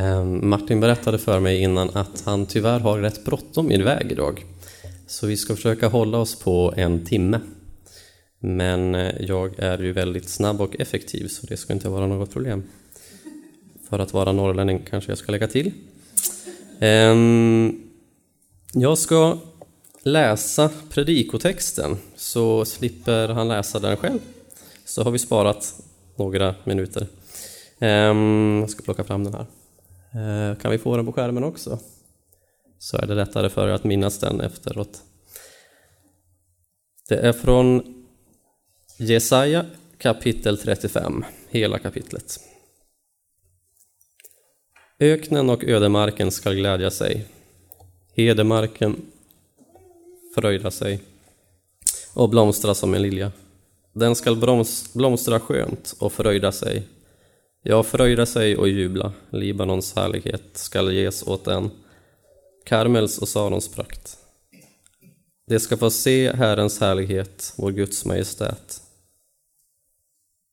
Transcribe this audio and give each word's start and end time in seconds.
Ehm, 0.00 0.48
Martin 0.48 0.80
berättade 0.80 1.18
för 1.18 1.40
mig 1.40 1.62
innan 1.62 1.90
att 1.90 2.22
han 2.24 2.46
tyvärr 2.46 2.80
har 2.80 2.98
rätt 2.98 3.24
bråttom 3.24 3.72
iväg 3.72 4.12
idag. 4.12 4.44
Så 5.06 5.26
vi 5.26 5.36
ska 5.36 5.54
försöka 5.54 5.88
hålla 5.88 6.18
oss 6.18 6.38
på 6.38 6.74
en 6.76 7.06
timme. 7.06 7.40
Men 8.38 8.94
eh, 8.94 9.12
jag 9.20 9.58
är 9.58 9.78
ju 9.78 9.92
väldigt 9.92 10.28
snabb 10.28 10.60
och 10.60 10.80
effektiv 10.80 11.28
så 11.28 11.46
det 11.46 11.56
ska 11.56 11.72
inte 11.72 11.88
vara 11.88 12.06
något 12.06 12.32
problem. 12.32 12.62
För 13.88 13.98
att 13.98 14.12
vara 14.12 14.32
norrlänning 14.32 14.82
kanske 14.90 15.10
jag 15.10 15.18
ska 15.18 15.32
lägga 15.32 15.48
till. 15.48 15.72
Ehm, 16.80 17.82
jag 18.72 18.98
ska 18.98 19.38
läsa 20.02 20.70
predikotexten 20.88 21.96
så 22.16 22.64
slipper 22.64 23.28
han 23.28 23.48
läsa 23.48 23.78
den 23.78 23.96
själv. 23.96 24.18
Så 24.84 25.02
har 25.02 25.10
vi 25.10 25.18
sparat 25.18 25.74
några 26.16 26.54
minuter. 26.64 27.06
Ehm, 27.78 28.58
jag 28.60 28.70
ska 28.70 28.82
plocka 28.82 29.04
fram 29.04 29.24
den 29.24 29.34
här. 29.34 29.46
Eh, 30.14 30.58
kan 30.58 30.70
vi 30.70 30.78
få 30.78 30.96
den 30.96 31.06
på 31.06 31.12
skärmen 31.12 31.44
också? 31.44 31.78
Så 32.78 32.96
är 32.96 33.06
det 33.06 33.14
lättare 33.14 33.48
för 33.48 33.68
er 33.68 33.72
att 33.72 33.84
minnas 33.84 34.18
den 34.18 34.40
efteråt. 34.40 35.02
Det 37.08 37.16
är 37.16 37.32
från 37.32 37.94
Jesaja 38.98 39.66
kapitel 39.98 40.58
35, 40.58 41.24
hela 41.48 41.78
kapitlet. 41.78 42.40
Öknen 44.98 45.50
och 45.50 45.64
ödemarken 45.64 46.30
skall 46.30 46.54
glädja 46.54 46.90
sig, 46.90 47.26
hedemarken 48.12 48.96
fröjda 50.34 50.70
sig 50.70 51.00
och 52.14 52.28
blomstra 52.28 52.74
som 52.74 52.94
en 52.94 53.02
lilja. 53.02 53.32
Den 53.92 54.16
skall 54.16 54.36
blomstra 54.92 55.40
skönt 55.40 55.94
och 55.98 56.12
fröjda 56.12 56.52
sig, 56.52 56.82
ja, 57.62 57.82
fröjda 57.82 58.26
sig 58.26 58.56
och 58.56 58.68
jubla. 58.68 59.12
Libanons 59.30 59.96
härlighet 59.96 60.42
skall 60.52 60.92
ges 60.92 61.26
åt 61.26 61.46
en, 61.46 61.70
Karmels 62.64 63.18
och 63.18 63.28
Sarons 63.28 63.68
prakt. 63.68 64.16
De 65.46 65.60
ska 65.60 65.76
få 65.76 65.90
se 65.90 66.32
Herrens 66.32 66.80
härlighet, 66.80 67.52
vår 67.56 67.70
Guds 67.70 68.04
majestät. 68.04 68.82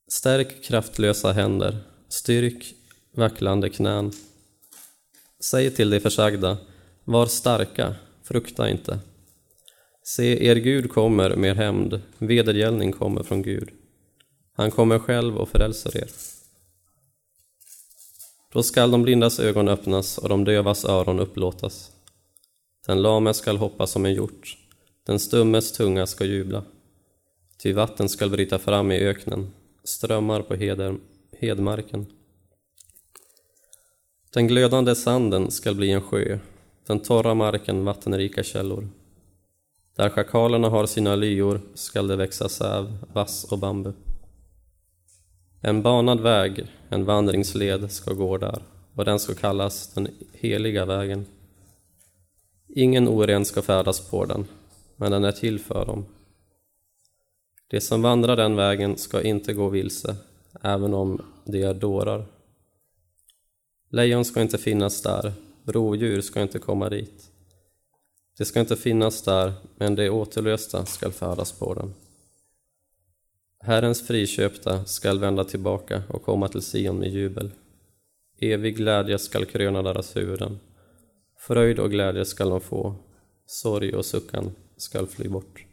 Stärk 0.07 0.63
kraftlösa 0.63 1.31
händer, 1.31 1.77
styrk 2.09 2.73
vacklande 3.15 3.69
knän. 3.69 4.11
Säg 5.39 5.71
till 5.71 5.89
de 5.89 5.99
försagda, 5.99 6.57
var 7.03 7.25
starka, 7.25 7.95
frukta 8.23 8.69
inte. 8.69 8.99
Se, 10.03 10.47
er 10.47 10.55
Gud 10.55 10.91
kommer 10.91 11.35
med 11.35 11.57
hämnd, 11.57 12.01
vedergällning 12.17 12.91
kommer 12.91 13.23
från 13.23 13.41
Gud. 13.41 13.69
Han 14.53 14.71
kommer 14.71 14.99
själv 14.99 15.37
och 15.37 15.49
frälser 15.49 15.97
er. 15.97 16.09
Då 18.53 18.63
skall 18.63 18.91
de 18.91 19.03
blindas 19.03 19.39
ögon 19.39 19.67
öppnas 19.67 20.17
och 20.17 20.29
de 20.29 20.43
dövas 20.43 20.85
öron 20.85 21.19
upplåtas. 21.19 21.91
Den 22.85 23.01
lame 23.01 23.33
skall 23.33 23.57
hoppa 23.57 23.87
som 23.87 24.05
en 24.05 24.13
hjort, 24.13 24.57
den 25.05 25.19
stummes 25.19 25.71
tunga 25.71 26.07
ska 26.07 26.25
jubla. 26.25 26.63
Ty 27.57 27.73
vatten 27.73 28.09
skall 28.09 28.29
bryta 28.29 28.59
fram 28.59 28.91
i 28.91 28.99
öknen, 28.99 29.51
strömmar 29.83 30.41
på 30.41 30.55
heder, 30.55 30.97
hedmarken. 31.39 32.05
Den 34.33 34.47
glödande 34.47 34.95
sanden 34.95 35.51
skall 35.51 35.75
bli 35.75 35.91
en 35.91 36.01
sjö, 36.01 36.39
den 36.87 36.99
torra 36.99 37.33
marken 37.33 37.85
vattenrika 37.85 38.43
källor. 38.43 38.89
Där 39.95 40.09
schakalerna 40.09 40.69
har 40.69 40.85
sina 40.85 41.15
lyor 41.15 41.61
skall 41.73 42.07
det 42.07 42.15
växa 42.15 42.49
säv, 42.49 42.97
vass 43.13 43.43
och 43.43 43.59
bambu. 43.59 43.93
En 45.61 45.81
banad 45.81 46.19
väg, 46.19 46.65
en 46.89 47.05
vandringsled, 47.05 47.91
ska 47.91 48.13
gå 48.13 48.37
där 48.37 48.63
och 48.95 49.05
den 49.05 49.19
ska 49.19 49.33
kallas 49.33 49.93
den 49.93 50.07
heliga 50.33 50.85
vägen. 50.85 51.25
Ingen 52.67 53.07
oren 53.07 53.45
ska 53.45 53.61
färdas 53.61 54.09
på 54.09 54.25
den, 54.25 54.45
men 54.95 55.11
den 55.11 55.23
är 55.23 55.31
till 55.31 55.59
för 55.59 55.85
dem. 55.85 56.05
De 57.67 57.81
som 57.81 58.01
vandrar 58.01 58.35
den 58.35 58.55
vägen 58.55 58.97
ska 58.97 59.21
inte 59.21 59.53
gå 59.53 59.69
vilse, 59.69 60.15
även 60.61 60.93
om 60.93 61.21
de 61.45 61.63
är 61.63 61.73
dårar. 61.73 62.25
Lejon 63.89 64.25
ska 64.25 64.41
inte 64.41 64.57
finnas 64.57 65.01
där, 65.01 65.33
rovdjur 65.65 66.21
ska 66.21 66.41
inte 66.41 66.59
komma 66.59 66.89
dit. 66.89 67.31
Det 68.37 68.45
ska 68.45 68.59
inte 68.59 68.75
finnas 68.75 69.21
där, 69.21 69.53
men 69.75 69.95
de 69.95 70.09
återlösta 70.09 70.85
skall 70.85 71.11
färdas 71.11 71.51
på 71.51 71.73
den. 71.73 71.93
Herrens 73.67 74.07
friköpta 74.07 74.85
skall 74.85 75.19
vända 75.19 75.43
tillbaka 75.43 76.03
och 76.09 76.23
komma 76.23 76.47
till 76.47 76.61
Sion 76.61 76.99
med 76.99 77.09
jubel. 77.09 77.51
Evig 78.39 78.77
glädje 78.77 79.19
skall 79.19 79.45
kröna 79.45 79.81
deras 79.81 80.15
huvuden. 80.15 80.59
Fröjd 81.37 81.79
och 81.79 81.91
glädje 81.91 82.25
skall 82.25 82.49
de 82.49 82.61
få, 82.61 82.95
sorg 83.45 83.95
och 83.95 84.05
suckan 84.05 84.55
skall 84.77 85.07
fly 85.07 85.29
bort. 85.29 85.65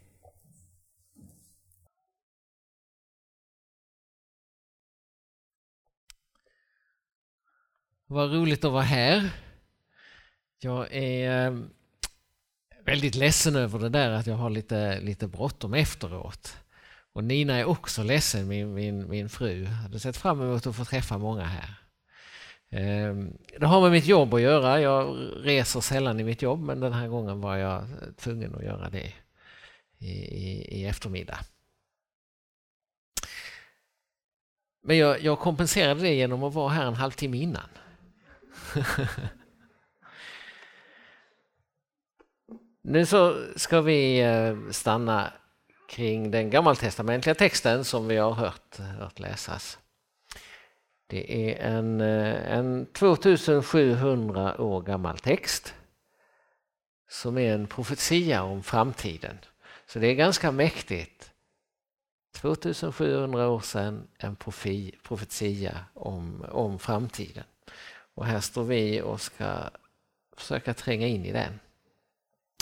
Vad 8.07 8.33
roligt 8.33 8.65
att 8.65 8.71
vara 8.71 8.83
här. 8.83 9.29
Jag 10.59 10.93
är 10.93 11.47
eh, 11.47 11.59
väldigt 12.85 13.15
ledsen 13.15 13.55
över 13.55 13.79
det 13.79 13.89
där 13.89 14.11
att 14.11 14.27
jag 14.27 14.35
har 14.35 14.49
lite, 14.49 15.01
lite 15.01 15.27
bråttom 15.27 15.73
efteråt. 15.73 16.64
Och 17.15 17.23
Nina 17.23 17.57
är 17.57 17.65
också 17.65 18.03
ledsen, 18.03 18.47
min, 18.47 18.73
min, 18.73 19.09
min 19.09 19.29
fru. 19.29 19.63
Jag 19.63 19.69
hade 19.69 19.99
sett 19.99 20.17
fram 20.17 20.41
emot 20.41 20.67
att 20.67 20.75
få 20.75 20.85
träffa 20.85 21.17
många 21.17 21.43
här. 21.43 21.75
Ehm, 22.69 23.37
det 23.59 23.65
har 23.65 23.81
med 23.81 23.91
mitt 23.91 24.05
jobb 24.05 24.33
att 24.33 24.41
göra. 24.41 24.81
Jag 24.81 25.17
reser 25.35 25.81
sällan 25.81 26.19
i 26.19 26.23
mitt 26.23 26.41
jobb 26.41 26.59
men 26.61 26.79
den 26.79 26.93
här 26.93 27.07
gången 27.07 27.41
var 27.41 27.55
jag 27.57 27.87
tvungen 28.17 28.55
att 28.55 28.63
göra 28.63 28.89
det 28.89 29.13
i, 29.97 30.07
i, 30.07 30.81
i 30.81 30.85
eftermiddag. 30.85 31.39
Men 34.83 34.97
jag, 34.97 35.21
jag 35.21 35.39
kompenserade 35.39 36.01
det 36.01 36.13
genom 36.13 36.43
att 36.43 36.53
vara 36.53 36.69
här 36.69 36.85
en 36.85 36.93
halvtimme 36.93 37.37
innan. 37.37 37.69
nu 42.81 43.05
så 43.05 43.45
ska 43.55 43.81
vi 43.81 44.19
eh, 44.21 44.55
stanna 44.71 45.33
kring 45.87 46.31
den 46.31 46.49
gammaltestamentliga 46.49 47.35
texten 47.35 47.85
som 47.85 48.07
vi 48.07 48.17
har 48.17 48.31
hört, 48.31 48.77
hört 48.77 49.19
läsas. 49.19 49.79
Det 51.07 51.51
är 51.51 51.67
en, 51.77 52.01
eh, 52.01 52.51
en 52.57 52.85
2700 52.93 54.61
år 54.61 54.81
gammal 54.81 55.17
text 55.17 55.73
som 57.09 57.37
är 57.37 57.53
en 57.53 57.67
profetia 57.67 58.43
om 58.43 58.63
framtiden. 58.63 59.37
Så 59.85 59.99
det 59.99 60.07
är 60.07 60.15
ganska 60.15 60.51
mäktigt. 60.51 61.31
2700 62.35 63.47
år 63.47 63.59
sedan 63.59 64.07
en 64.17 64.35
profetia 65.03 65.85
om, 65.93 66.45
om 66.49 66.79
framtiden. 66.79 67.43
Och 68.15 68.25
här 68.25 68.39
står 68.39 68.63
vi 68.63 69.01
och 69.01 69.21
ska 69.21 69.69
försöka 70.37 70.73
tränga 70.73 71.07
in 71.07 71.25
i 71.25 71.31
den. 71.31 71.59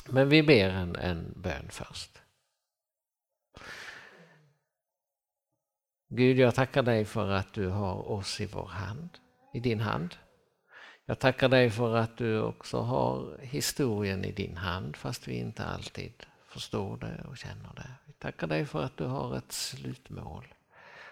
Men 0.06 0.30
vi 0.30 0.44
ber 0.44 0.70
en, 0.70 0.96
en 0.96 1.34
bön 1.36 1.68
först. 1.70 2.23
Gud, 6.16 6.40
jag 6.40 6.56
tackar 6.56 6.84
dig 6.84 7.06
för 7.06 7.30
att 7.30 7.54
du 7.54 7.68
har 7.68 8.12
oss 8.12 8.42
i 8.42 8.46
vår 8.46 8.68
hand, 8.68 9.10
i 9.54 9.60
din 9.60 9.80
hand. 9.80 10.16
Jag 11.06 11.20
tackar 11.20 11.50
dig 11.50 11.70
för 11.70 11.96
att 11.96 12.18
du 12.18 12.42
också 12.42 12.80
har 12.80 13.38
historien 13.42 14.26
i 14.26 14.32
din 14.32 14.58
hand 14.58 14.96
fast 14.96 15.28
vi 15.28 15.34
inte 15.34 15.66
alltid 15.66 16.14
förstår 16.48 16.98
det 16.98 17.24
och 17.30 17.38
känner 17.38 17.74
det. 17.76 17.92
Vi 18.06 18.14
tackar 18.14 18.48
dig 18.48 18.66
för 18.66 18.84
att 18.84 18.98
du 18.98 19.04
har 19.04 19.38
ett 19.38 19.52
slutmål. 19.52 20.54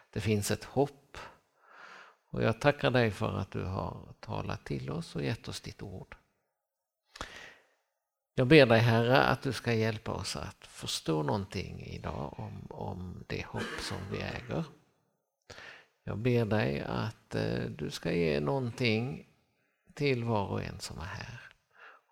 Det 0.10 0.22
finns 0.22 0.52
ett 0.52 0.64
hopp. 0.64 1.18
Och 2.30 2.44
jag 2.44 2.60
tackar 2.60 2.92
dig 2.92 3.12
för 3.12 3.38
att 3.38 3.52
du 3.52 3.64
har 3.64 4.14
talat 4.20 4.66
till 4.66 4.90
oss 4.90 5.16
och 5.16 5.24
gett 5.24 5.48
oss 5.48 5.62
ditt 5.62 5.82
ord. 5.82 6.16
Jag 8.36 8.48
ber 8.48 8.66
dig 8.66 8.80
Herre 8.80 9.22
att 9.22 9.42
du 9.42 9.54
ska 9.54 9.74
hjälpa 9.74 10.12
oss 10.12 10.36
att 10.36 10.68
förstå 10.68 11.24
någonting 11.24 11.82
idag 11.86 12.40
om, 12.40 12.68
om 12.70 13.24
det 13.28 13.46
hopp 13.46 13.80
som 13.80 13.98
vi 14.12 14.18
äger. 14.18 14.64
Jag 16.04 16.18
ber 16.18 16.46
dig 16.46 16.82
att 16.82 17.36
eh, 17.36 17.64
du 17.64 17.92
ska 17.92 18.12
ge 18.12 18.40
någonting 18.40 19.28
till 19.94 20.24
var 20.24 20.48
och 20.48 20.64
en 20.64 20.80
som 20.80 21.00
är 21.00 21.06
här 21.06 21.42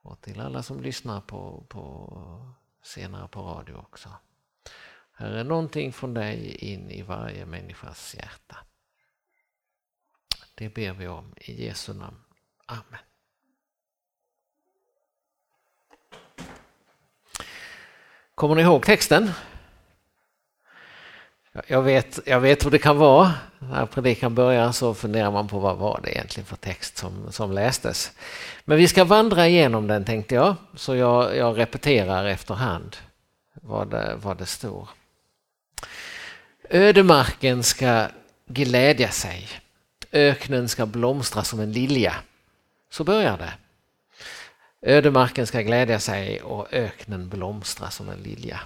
och 0.02 0.22
till 0.22 0.40
alla 0.40 0.64
som 0.64 0.82
lyssnar 0.82 1.22
på, 1.22 1.66
på 1.70 2.56
senare 2.84 3.28
på 3.28 3.42
radio 3.42 3.74
också. 3.74 4.10
Här 5.12 5.32
är 5.32 5.44
någonting 5.44 5.94
från 5.94 6.14
dig 6.14 6.56
in 6.56 6.92
i 6.92 7.02
varje 7.02 7.46
människas 7.46 8.16
hjärta. 8.16 8.58
Det 10.56 10.70
ber 10.70 10.94
vi 10.94 11.08
om 11.08 11.34
i 11.38 11.66
Jesu 11.66 11.94
namn. 11.94 12.18
Amen. 12.66 13.00
Kommer 18.36 18.56
ni 18.56 18.62
ihåg 18.62 18.84
texten? 18.84 19.32
Jag 21.68 21.82
vet, 21.82 22.20
jag 22.26 22.40
vet 22.40 22.66
hur 22.66 22.72
det 22.72 22.78
kan 22.78 22.98
vara. 22.98 23.34
När 23.60 23.86
predikan 23.86 24.36
börjar 24.36 24.72
så 24.72 24.94
funderar 24.94 25.32
man 25.32 25.48
på 25.48 25.60
vad 25.60 25.78
var 25.78 26.00
det 26.04 26.12
egentligen 26.12 26.46
för 26.46 26.56
text 26.56 26.98
som, 26.98 27.32
som 27.32 27.52
lästes. 27.52 28.12
Men 28.66 28.78
vi 28.78 28.88
ska 28.88 29.04
vandra 29.04 29.48
igenom 29.48 29.88
den 29.88 30.06
tänkte 30.06 30.36
jag, 30.36 30.56
så 30.76 30.96
jag, 30.96 31.36
jag 31.38 31.58
repeterar 31.58 32.26
efterhand 32.26 32.98
vad 33.54 33.90
det, 33.90 34.16
vad 34.22 34.38
det 34.38 34.46
står. 34.46 34.90
Ödemarken 36.70 37.64
ska 37.64 38.08
glädja 38.48 39.12
sig. 39.12 39.48
Öknen 40.12 40.70
ska 40.70 40.86
blomstra 40.86 41.44
som 41.44 41.60
en 41.60 41.72
lilja. 41.72 42.16
Så 42.92 43.04
börjar 43.04 43.38
det. 43.38 43.54
Ödemarken 44.82 45.48
ska 45.48 45.62
glädja 45.62 46.00
sig 46.00 46.42
och 46.42 46.68
öknen 46.74 47.30
blomstra 47.30 47.90
som 47.90 48.10
en 48.10 48.20
lilja. 48.20 48.60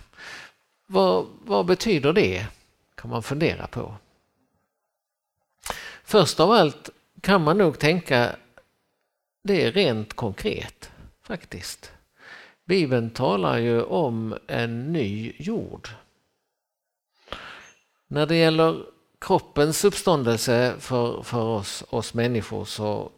Vad, 0.88 1.26
vad 1.46 1.66
betyder 1.66 2.14
det? 2.14 2.48
Kan 2.96 3.10
man 3.10 3.24
fundera 3.24 3.68
på. 3.68 3.96
Först 6.04 6.40
av 6.40 6.52
allt 6.52 6.90
kan 7.22 7.44
man 7.44 7.58
nog 7.58 7.80
tänka 7.80 8.36
det 9.44 9.66
är 9.66 9.72
rent 9.72 10.14
konkret 10.14 10.92
faktiskt. 11.22 11.92
Bibeln 12.66 13.10
talar 13.10 13.58
ju 13.58 13.84
om 13.84 14.38
en 14.48 14.94
ny 14.94 15.34
jord. 15.38 15.90
När 18.08 18.26
det 18.26 18.36
gäller 18.36 18.86
kroppens 19.20 19.86
uppståndelse 19.86 20.74
för, 20.80 21.24
för 21.24 21.42
oss, 21.42 21.84
oss 21.90 22.14
människor 22.14 22.66
så 22.66 23.12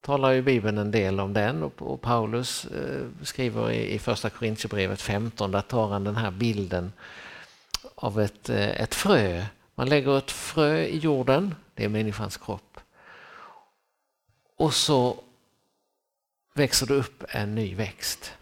talar 0.00 0.30
ju 0.30 0.42
Bibeln 0.42 0.78
en 0.78 0.90
del 0.90 1.20
om 1.20 1.32
den 1.32 1.62
och, 1.62 1.82
och 1.82 2.00
Paulus 2.00 2.64
eh, 2.64 3.06
skriver 3.22 3.70
i, 3.70 3.94
i 3.94 3.98
första 3.98 4.30
Korintierbrevet 4.30 5.00
15, 5.00 5.50
där 5.50 5.60
tar 5.60 5.88
han 5.88 6.04
den 6.04 6.16
här 6.16 6.30
bilden 6.30 6.92
av 8.02 8.20
ett, 8.20 8.48
eh, 8.48 8.80
ett 8.80 8.94
frö. 8.94 9.44
Man 9.74 9.88
lägger 9.88 10.18
ett 10.18 10.30
frö 10.30 10.78
i 10.78 10.98
jorden, 10.98 11.54
det 11.74 11.84
är 11.84 11.88
människans 11.88 12.36
kropp. 12.36 12.80
Och 14.56 14.74
så 14.74 15.24
växer 16.54 16.86
det 16.86 16.94
upp 16.94 17.24
en 17.28 17.54
ny 17.54 17.74
växt. 17.74 18.32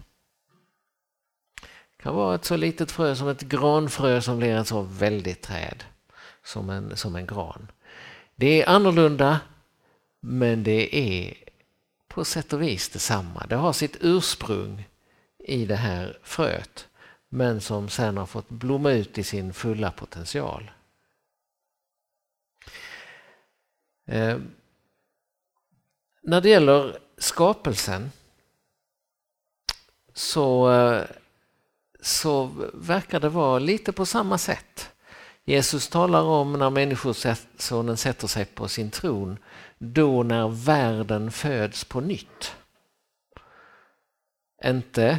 Det 1.97 2.03
kan 2.03 2.15
vara 2.15 2.35
ett 2.35 2.45
så 2.45 2.57
litet 2.57 2.91
frö 2.91 3.15
som 3.15 3.29
ett 3.29 3.43
granfrö 3.43 4.21
som 4.21 4.39
blir 4.39 4.57
ett 4.57 4.69
så 4.69 4.83
väldigt 4.83 5.43
träd 5.43 5.85
som 6.45 6.71
en, 6.71 6.97
som 6.97 7.17
en 7.17 7.27
gran. 7.27 7.71
Det 8.37 8.63
är 8.63 8.69
annorlunda 8.69 9.41
men 10.21 10.65
det 10.65 10.97
är 10.97 11.35
på 12.09 12.25
sätt 12.25 12.53
och 12.53 12.63
vis 12.63 12.89
detsamma. 12.89 13.47
Det 13.49 13.56
har 13.56 13.73
sitt 13.73 13.97
ursprung 14.01 14.89
i 15.39 15.65
det 15.65 15.77
här 15.77 16.19
fröet 16.23 16.87
men 17.31 17.61
som 17.61 17.88
sen 17.88 18.17
har 18.17 18.27
fått 18.27 18.49
blomma 18.49 18.93
ut 18.93 19.19
i 19.19 19.23
sin 19.23 19.53
fulla 19.53 19.91
potential. 19.91 20.71
Eh, 24.06 24.38
när 26.23 26.41
det 26.41 26.49
gäller 26.49 26.99
skapelsen 27.19 28.11
så, 30.15 30.73
eh, 30.73 31.05
så 32.00 32.50
verkar 32.75 33.21
det 33.21 33.29
vara 33.29 33.59
lite 33.59 33.93
på 33.93 34.06
samma 34.06 34.38
sätt. 34.38 34.93
Jesus 35.44 35.88
talar 35.88 36.23
om 36.23 36.53
när 36.53 36.71
Människosonen 36.71 37.97
sätter 37.97 38.27
sig 38.27 38.44
på 38.44 38.69
sin 38.69 38.91
tron, 38.91 39.38
då 39.79 40.23
när 40.23 40.49
världen 40.49 41.31
föds 41.31 41.85
på 41.85 42.00
nytt. 42.00 42.56
Inte 44.65 45.19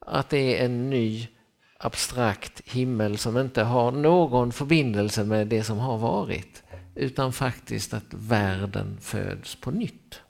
att 0.00 0.28
det 0.28 0.60
är 0.60 0.64
en 0.64 0.90
ny 0.90 1.28
abstrakt 1.78 2.60
himmel 2.64 3.18
som 3.18 3.38
inte 3.38 3.62
har 3.62 3.92
någon 3.92 4.52
förbindelse 4.52 5.24
med 5.24 5.46
det 5.46 5.64
som 5.64 5.78
har 5.78 5.98
varit 5.98 6.62
utan 6.94 7.32
faktiskt 7.32 7.94
att 7.94 8.14
världen 8.14 8.98
föds 9.00 9.56
på 9.56 9.70
nytt. 9.70 10.20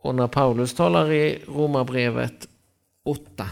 Och 0.00 0.14
när 0.14 0.28
Paulus 0.28 0.74
talar 0.74 1.12
i 1.12 1.44
Romarbrevet 1.48 2.48
8 3.04 3.50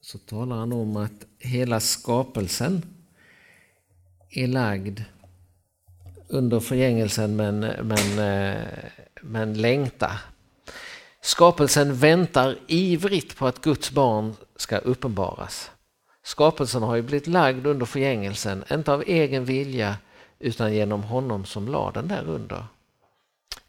så 0.00 0.18
talar 0.18 0.56
han 0.56 0.72
om 0.72 0.96
att 0.96 1.26
hela 1.38 1.80
skapelsen 1.80 2.82
är 4.30 4.46
lagd 4.46 5.00
under 6.28 6.60
förgängelsen 6.60 7.36
men, 7.36 7.60
men, 7.60 8.18
eh, 8.18 8.62
men 9.22 9.54
längtar 9.54 10.31
Skapelsen 11.24 11.94
väntar 11.94 12.58
ivrigt 12.66 13.36
på 13.36 13.46
att 13.46 13.60
Guds 13.60 13.90
barn 13.90 14.34
ska 14.56 14.78
uppenbaras. 14.78 15.70
Skapelsen 16.22 16.82
har 16.82 16.96
ju 16.96 17.02
blivit 17.02 17.26
lagd 17.26 17.66
under 17.66 17.86
förgängelsen, 17.86 18.64
inte 18.70 18.92
av 18.92 19.02
egen 19.06 19.44
vilja 19.44 19.96
utan 20.38 20.74
genom 20.74 21.02
honom 21.02 21.44
som 21.44 21.68
lade 21.68 22.00
den 22.00 22.08
där 22.08 22.28
under. 22.28 22.64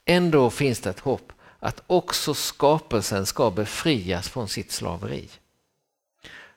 Ändå 0.06 0.50
finns 0.50 0.80
det 0.80 0.90
ett 0.90 1.00
hopp 1.00 1.34
att 1.60 1.84
också 1.88 2.34
skapelsen 2.34 3.26
ska 3.26 3.52
befrias 3.52 4.30
från 4.30 4.48
sitt 4.48 4.72
slaveri. 4.72 5.30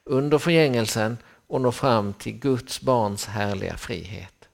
Under 0.05 0.39
förgängelsen 0.39 1.19
och 1.47 1.61
nå 1.61 1.73
fram 1.73 2.13
till 2.13 2.39
Guds 2.39 2.81
barns 2.81 3.27
härliga 3.27 3.77
frihet. 3.77 4.49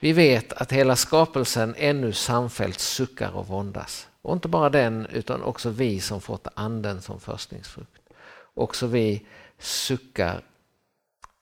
Vi 0.00 0.12
vet 0.12 0.52
att 0.52 0.72
hela 0.72 0.96
skapelsen 0.96 1.74
ännu 1.78 2.12
samfällt 2.12 2.80
suckar 2.80 3.30
och 3.30 3.46
våndas. 3.46 4.07
Och 4.22 4.32
inte 4.32 4.48
bara 4.48 4.70
den, 4.70 5.06
utan 5.06 5.42
också 5.42 5.70
vi 5.70 6.00
som 6.00 6.20
fått 6.20 6.46
anden 6.54 7.02
som 7.02 7.20
förstlingsfrukt. 7.20 8.02
Också 8.54 8.86
vi 8.86 9.26
suckar 9.58 10.44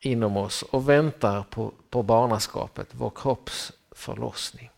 inom 0.00 0.36
oss 0.36 0.62
och 0.62 0.88
väntar 0.88 1.42
på, 1.42 1.74
på 1.90 2.02
barnaskapet, 2.02 2.88
vår 2.92 3.10
kropps 3.10 3.72
förlossning. 3.90 4.70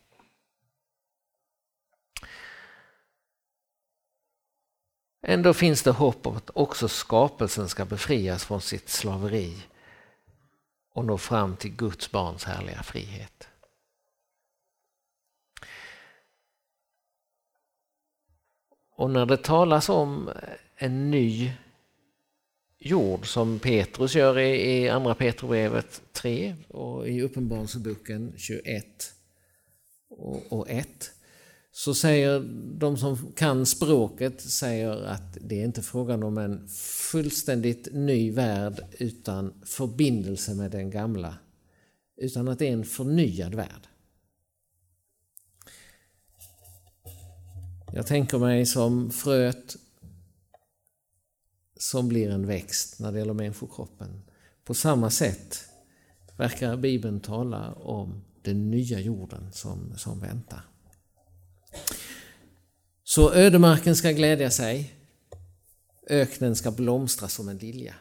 Ändå 5.22 5.54
finns 5.54 5.82
det 5.82 5.90
hopp 5.90 6.26
om 6.26 6.36
att 6.36 6.50
också 6.54 6.88
skapelsen 6.88 7.68
ska 7.68 7.84
befrias 7.84 8.44
från 8.44 8.60
sitt 8.60 8.88
slaveri 8.88 9.66
och 10.94 11.04
nå 11.04 11.18
fram 11.18 11.56
till 11.56 11.76
Guds 11.76 12.10
barns 12.10 12.44
härliga 12.44 12.82
frihet. 12.82 13.47
Och 18.98 19.10
när 19.10 19.26
det 19.26 19.36
talas 19.36 19.88
om 19.88 20.30
en 20.76 21.10
ny 21.10 21.52
jord 22.78 23.26
som 23.26 23.58
Petrus 23.58 24.14
gör 24.14 24.38
i, 24.38 24.72
i 24.72 24.88
Andra 24.88 25.14
Petrobrevet 25.14 26.02
3 26.12 26.56
och 26.68 27.08
i 27.08 27.22
Uppenbarelseboken 27.22 28.32
21 28.36 28.84
och, 30.10 30.52
och 30.52 30.70
1 30.70 30.88
så 31.72 31.94
säger 31.94 32.40
de 32.78 32.96
som 32.96 33.32
kan 33.36 33.66
språket 33.66 34.40
säger 34.40 35.04
att 35.04 35.38
det 35.40 35.60
är 35.60 35.64
inte 35.64 35.82
frågan 35.82 36.22
om 36.22 36.38
en 36.38 36.68
fullständigt 37.12 37.88
ny 37.92 38.30
värld 38.30 38.80
utan 38.98 39.54
förbindelse 39.64 40.54
med 40.54 40.70
den 40.70 40.90
gamla. 40.90 41.34
Utan 42.16 42.48
att 42.48 42.58
det 42.58 42.68
är 42.68 42.72
en 42.72 42.84
förnyad 42.84 43.54
värld. 43.54 43.87
Jag 47.92 48.06
tänker 48.06 48.38
mig 48.38 48.66
som 48.66 49.10
fröet 49.10 49.76
som 51.76 52.08
blir 52.08 52.30
en 52.30 52.46
växt 52.46 53.00
när 53.00 53.12
det 53.12 53.18
gäller 53.18 53.34
människokroppen. 53.34 54.22
På 54.64 54.74
samma 54.74 55.10
sätt 55.10 55.64
verkar 56.36 56.76
Bibeln 56.76 57.20
tala 57.20 57.72
om 57.72 58.24
den 58.42 58.70
nya 58.70 59.00
jorden 59.00 59.52
som, 59.52 59.98
som 59.98 60.20
väntar. 60.20 60.62
Så 63.04 63.32
ödemarken 63.32 63.96
ska 63.96 64.10
glädja 64.10 64.50
sig, 64.50 64.94
öknen 66.06 66.56
ska 66.56 66.70
blomstra 66.70 67.28
som 67.28 67.48
en 67.48 67.58
lilja. 67.58 67.94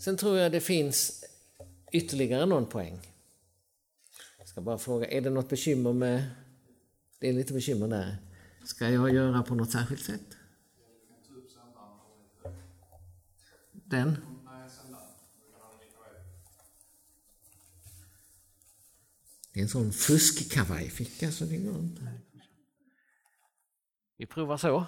Sen 0.00 0.16
tror 0.16 0.38
jag 0.38 0.52
det 0.52 0.60
finns 0.60 1.24
ytterligare 1.92 2.46
någon 2.46 2.66
poäng 2.66 3.15
ska 4.56 4.62
bara 4.62 4.78
fråga, 4.78 5.06
är 5.06 5.20
det 5.20 5.30
något 5.30 5.48
bekymmer 5.48 5.92
med... 5.92 6.30
Det 7.18 7.28
är 7.28 7.32
lite 7.32 7.52
bekymmer 7.52 7.88
där. 7.88 8.16
Ska 8.64 8.90
jag 8.90 9.14
göra 9.14 9.42
på 9.42 9.54
något 9.54 9.70
särskilt 9.70 10.04
sätt? 10.04 10.36
Den? 13.72 14.16
Det 19.52 19.60
är 19.60 19.62
en 19.62 19.68
sån 19.68 19.92
fuskkavajficka 19.92 21.32
så 21.32 21.44
det 21.44 21.56
går 21.56 21.78
inte. 21.78 22.12
Vi 24.16 24.26
provar 24.26 24.56
så. 24.56 24.86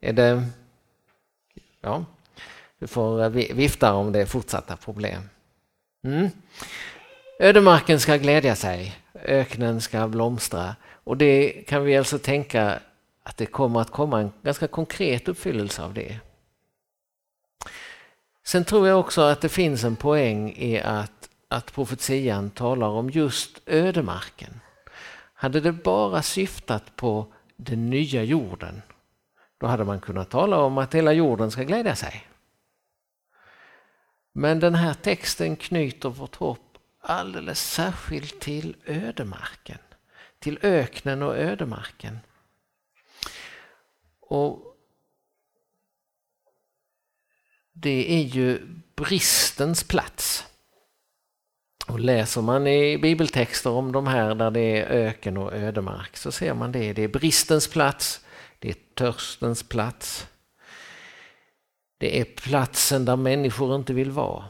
Är 0.00 0.12
det... 0.12 0.48
Ja, 1.80 2.06
du 2.78 2.86
får 2.86 3.30
vifta 3.54 3.94
om 3.94 4.12
det 4.12 4.20
är 4.20 4.26
fortsatta 4.26 4.76
problem. 4.76 5.22
Mm. 6.04 6.30
Ödemarken 7.38 8.00
ska 8.00 8.16
glädja 8.16 8.56
sig, 8.56 8.96
öknen 9.14 9.80
ska 9.80 10.08
blomstra 10.08 10.76
och 11.04 11.16
det 11.16 11.50
kan 11.50 11.84
vi 11.84 11.96
alltså 11.96 12.18
tänka 12.18 12.80
att 13.22 13.36
det 13.36 13.46
kommer 13.46 13.80
att 13.80 13.90
komma 13.90 14.20
en 14.20 14.32
ganska 14.42 14.68
konkret 14.68 15.28
uppfyllelse 15.28 15.82
av 15.82 15.94
det. 15.94 16.20
Sen 18.46 18.64
tror 18.64 18.88
jag 18.88 19.00
också 19.00 19.20
att 19.20 19.40
det 19.40 19.48
finns 19.48 19.84
en 19.84 19.96
poäng 19.96 20.52
i 20.56 20.80
att, 20.80 21.28
att 21.48 21.72
profetian 21.72 22.50
talar 22.50 22.88
om 22.88 23.10
just 23.10 23.60
ödemarken. 23.66 24.60
Hade 25.34 25.60
det 25.60 25.72
bara 25.72 26.22
syftat 26.22 26.96
på 26.96 27.26
den 27.56 27.90
nya 27.90 28.22
jorden, 28.22 28.82
då 29.58 29.66
hade 29.66 29.84
man 29.84 30.00
kunnat 30.00 30.30
tala 30.30 30.58
om 30.58 30.78
att 30.78 30.94
hela 30.94 31.12
jorden 31.12 31.50
ska 31.50 31.62
glädja 31.62 31.96
sig. 31.96 32.29
Men 34.32 34.60
den 34.60 34.74
här 34.74 34.94
texten 34.94 35.56
knyter 35.56 36.08
vårt 36.08 36.36
hopp 36.36 36.78
alldeles 37.00 37.70
särskilt 37.72 38.40
till 38.40 38.76
ödemarken, 38.84 39.78
till 40.38 40.58
öknen 40.62 41.22
och 41.22 41.36
ödemarken. 41.36 42.18
Och 44.20 44.76
det 47.72 48.14
är 48.14 48.22
ju 48.22 48.66
bristens 48.96 49.84
plats. 49.84 50.46
Och 51.86 52.00
läser 52.00 52.42
man 52.42 52.66
i 52.66 52.98
bibeltexter 52.98 53.70
om 53.70 53.92
de 53.92 54.06
här 54.06 54.34
där 54.34 54.50
det 54.50 54.80
är 54.80 54.86
öken 54.86 55.36
och 55.36 55.52
ödemark 55.52 56.16
så 56.16 56.32
ser 56.32 56.54
man 56.54 56.72
det. 56.72 56.92
Det 56.92 57.02
är 57.02 57.08
bristens 57.08 57.68
plats, 57.68 58.24
det 58.58 58.68
är 58.68 58.76
törstens 58.94 59.62
plats. 59.62 60.26
Det 62.00 62.20
är 62.20 62.24
platsen 62.24 63.04
där 63.04 63.16
människor 63.16 63.74
inte 63.74 63.92
vill 63.92 64.10
vara. 64.10 64.44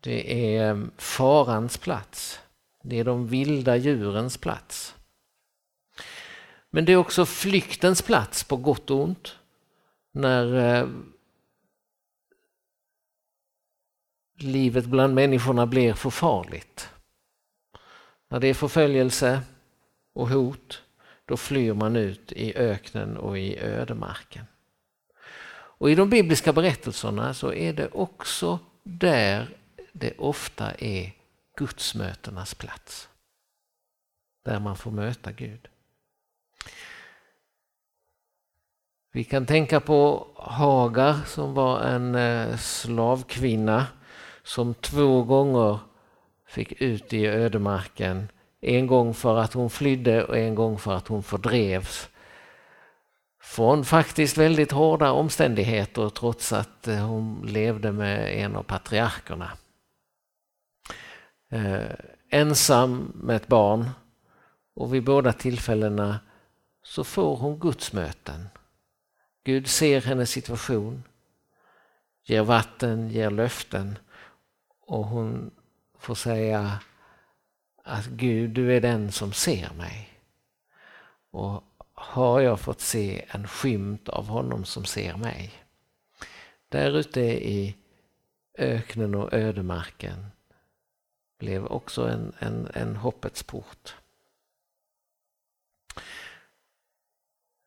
Det 0.00 0.56
är 0.56 0.70
eh, 0.70 0.84
farans 0.96 1.78
plats. 1.78 2.40
Det 2.82 2.98
är 2.98 3.04
de 3.04 3.26
vilda 3.26 3.76
djurens 3.76 4.38
plats. 4.38 4.94
Men 6.70 6.84
det 6.84 6.92
är 6.92 6.96
också 6.96 7.26
flyktens 7.26 8.02
plats 8.02 8.44
på 8.44 8.56
gott 8.56 8.90
och 8.90 9.00
ont. 9.00 9.36
När 10.12 10.54
eh, 10.54 10.88
livet 14.38 14.86
bland 14.86 15.14
människorna 15.14 15.66
blir 15.66 15.94
för 15.94 16.10
farligt. 16.10 16.90
När 18.28 18.40
det 18.40 18.48
är 18.48 18.54
förföljelse 18.54 19.40
och 20.14 20.28
hot, 20.28 20.82
då 21.24 21.36
flyr 21.36 21.74
man 21.74 21.96
ut 21.96 22.32
i 22.32 22.56
öknen 22.56 23.16
och 23.16 23.38
i 23.38 23.58
ödemarken. 23.58 24.44
Och 25.78 25.90
i 25.90 25.94
de 25.94 26.10
bibliska 26.10 26.52
berättelserna 26.52 27.34
så 27.34 27.52
är 27.52 27.72
det 27.72 27.88
också 27.88 28.58
där 28.82 29.56
det 29.92 30.18
ofta 30.18 30.72
är 30.78 31.12
gudsmötenas 31.56 32.54
plats. 32.54 33.08
Där 34.44 34.60
man 34.60 34.76
får 34.76 34.90
möta 34.90 35.32
Gud. 35.32 35.68
Vi 39.12 39.24
kan 39.24 39.46
tänka 39.46 39.80
på 39.80 40.26
Hagar 40.34 41.20
som 41.26 41.54
var 41.54 41.80
en 41.80 42.14
eh, 42.14 42.56
slavkvinna 42.56 43.86
som 44.42 44.74
två 44.74 45.22
gånger 45.22 45.78
fick 46.46 46.72
ut 46.72 47.12
i 47.12 47.26
ödemarken. 47.26 48.28
En 48.60 48.86
gång 48.86 49.14
för 49.14 49.38
att 49.38 49.52
hon 49.52 49.70
flydde 49.70 50.24
och 50.24 50.36
en 50.36 50.54
gång 50.54 50.78
för 50.78 50.96
att 50.96 51.08
hon 51.08 51.22
fördrevs. 51.22 52.08
Från 53.46 53.84
faktiskt 53.84 54.38
väldigt 54.38 54.72
hårda 54.72 55.10
omständigheter 55.10 56.08
trots 56.08 56.52
att 56.52 56.88
eh, 56.88 57.06
hon 57.06 57.46
levde 57.46 57.92
med 57.92 58.44
en 58.44 58.56
av 58.56 58.62
patriarkerna. 58.62 59.52
Eh, 61.50 61.90
ensam 62.30 63.12
med 63.14 63.36
ett 63.36 63.46
barn 63.46 63.90
och 64.74 64.94
vid 64.94 65.04
båda 65.04 65.32
tillfällena 65.32 66.20
så 66.82 67.04
får 67.04 67.36
hon 67.36 67.58
gudsmöten. 67.58 68.48
Gud 69.44 69.68
ser 69.68 70.00
hennes 70.00 70.30
situation, 70.30 71.02
ger 72.24 72.42
vatten, 72.42 73.08
ger 73.08 73.30
löften 73.30 73.98
och 74.80 75.04
hon 75.04 75.50
får 75.98 76.14
säga 76.14 76.80
att 77.84 78.06
Gud, 78.06 78.50
du 78.50 78.76
är 78.76 78.80
den 78.80 79.12
som 79.12 79.32
ser 79.32 79.70
mig. 79.74 80.08
Och 81.30 81.64
har 82.16 82.40
jag 82.40 82.60
fått 82.60 82.80
se 82.80 83.24
en 83.28 83.48
skymt 83.48 84.08
av 84.08 84.26
honom 84.26 84.64
som 84.64 84.84
ser 84.84 85.16
mig. 85.16 85.52
Där 86.68 86.98
ute 86.98 87.20
i 87.20 87.76
öknen 88.58 89.14
och 89.14 89.32
ödemarken 89.32 90.26
blev 91.38 91.66
också 91.66 92.08
en, 92.08 92.32
en, 92.38 92.68
en 92.74 92.96
hoppets 92.96 93.42
port. 93.42 93.94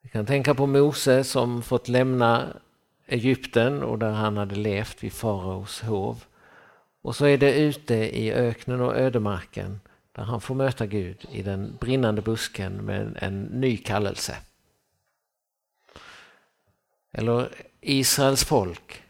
Vi 0.01 0.09
kan 0.09 0.25
tänka 0.25 0.55
på 0.55 0.67
Mose 0.67 1.23
som 1.23 1.61
fått 1.61 1.87
lämna 1.87 2.57
Egypten 3.05 3.83
och 3.83 3.99
där 3.99 4.11
han 4.11 4.37
hade 4.37 4.55
levt 4.55 5.03
vid 5.03 5.13
faraos 5.13 5.81
hov. 5.81 6.23
Och 7.01 7.15
så 7.15 7.25
är 7.25 7.37
det 7.37 7.59
ute 7.59 7.95
i 7.95 8.33
öknen 8.33 8.81
och 8.81 8.97
ödemarken 8.97 9.79
där 10.11 10.23
han 10.23 10.41
får 10.41 10.55
möta 10.55 10.85
Gud 10.85 11.25
i 11.31 11.41
den 11.41 11.77
brinnande 11.79 12.21
busken 12.21 12.85
med 12.85 13.17
en 13.21 13.43
ny 13.43 13.77
kallelse. 13.77 14.37
Eller 17.11 17.49
Israels 17.81 18.43
folk 18.43 19.03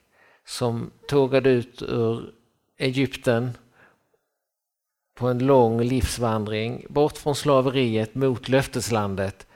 som 0.45 0.91
tågade 1.07 1.49
ut 1.49 1.81
ur 1.81 2.33
Egypten 2.77 3.57
på 5.13 5.27
en 5.27 5.39
lång 5.39 5.81
livsvandring 5.81 6.85
bort 6.89 7.17
från 7.17 7.35
slaveriet 7.35 8.15
mot 8.15 8.49
löfteslandet 8.49 9.47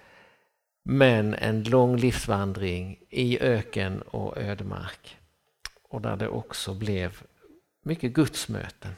men 0.83 1.33
en 1.33 1.63
lång 1.63 1.97
livsvandring 1.97 3.00
i 3.09 3.39
öken 3.39 4.01
och 4.01 4.38
ödemark. 4.38 5.17
Och 5.83 6.01
där 6.01 6.15
det 6.15 6.27
också 6.27 6.73
blev 6.73 7.21
mycket 7.81 8.13
gudsmöten. 8.13 8.95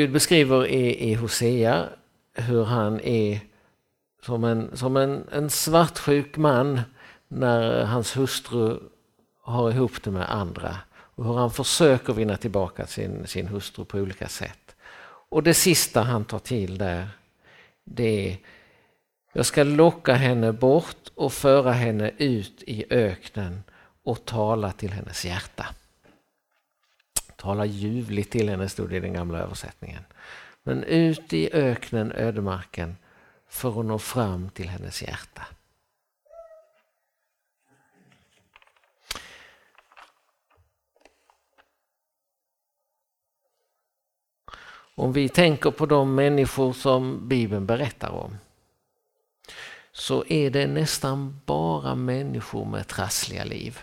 Gud 0.00 0.12
beskriver 0.12 0.66
i, 0.66 1.10
i 1.10 1.14
Hosea 1.14 1.88
hur 2.34 2.64
han 2.64 3.00
är 3.00 3.40
som 4.22 4.44
en, 4.44 4.76
som 4.76 4.96
en, 4.96 5.24
en 5.32 5.50
svartsjuk 5.50 6.36
man 6.36 6.80
när 7.28 7.84
hans 7.84 8.16
hustru 8.16 8.78
har 9.42 9.70
ihop 9.70 10.02
det 10.02 10.10
med 10.10 10.30
andra 10.30 10.76
och 10.90 11.24
hur 11.24 11.34
han 11.34 11.50
försöker 11.50 12.12
vinna 12.12 12.36
tillbaka 12.36 12.86
sin, 12.86 13.26
sin 13.26 13.48
hustru 13.48 13.84
på 13.84 13.98
olika 13.98 14.28
sätt. 14.28 14.76
Och 15.28 15.42
det 15.42 15.54
sista 15.54 16.02
han 16.02 16.24
tar 16.24 16.38
till 16.38 16.78
där 16.78 17.08
det 17.84 18.30
är 18.30 18.38
jag 19.32 19.46
ska 19.46 19.62
locka 19.62 20.14
henne 20.14 20.52
bort 20.52 21.10
och 21.14 21.32
föra 21.32 21.72
henne 21.72 22.10
ut 22.18 22.62
i 22.66 22.84
öknen 22.90 23.62
och 24.04 24.24
tala 24.24 24.72
till 24.72 24.90
hennes 24.90 25.24
hjärta. 25.24 25.66
Tala 27.40 27.64
ljuvligt 27.64 28.32
till 28.32 28.48
henne 28.48 28.68
stod 28.68 28.90
det 28.90 28.96
i 28.96 29.00
den 29.00 29.12
gamla 29.12 29.38
översättningen. 29.38 30.02
Men 30.62 30.84
ut 30.84 31.32
i 31.32 31.52
öknen, 31.52 32.12
ödemarken, 32.12 32.96
för 33.48 33.80
att 33.80 33.86
nå 33.86 33.98
fram 33.98 34.50
till 34.50 34.68
hennes 34.68 35.02
hjärta. 35.02 35.46
Om 44.94 45.12
vi 45.12 45.28
tänker 45.28 45.70
på 45.70 45.86
de 45.86 46.14
människor 46.14 46.72
som 46.72 47.28
Bibeln 47.28 47.66
berättar 47.66 48.10
om 48.10 48.36
så 49.92 50.24
är 50.26 50.50
det 50.50 50.66
nästan 50.66 51.40
bara 51.46 51.94
människor 51.94 52.64
med 52.64 52.88
trassliga 52.88 53.44
liv. 53.44 53.78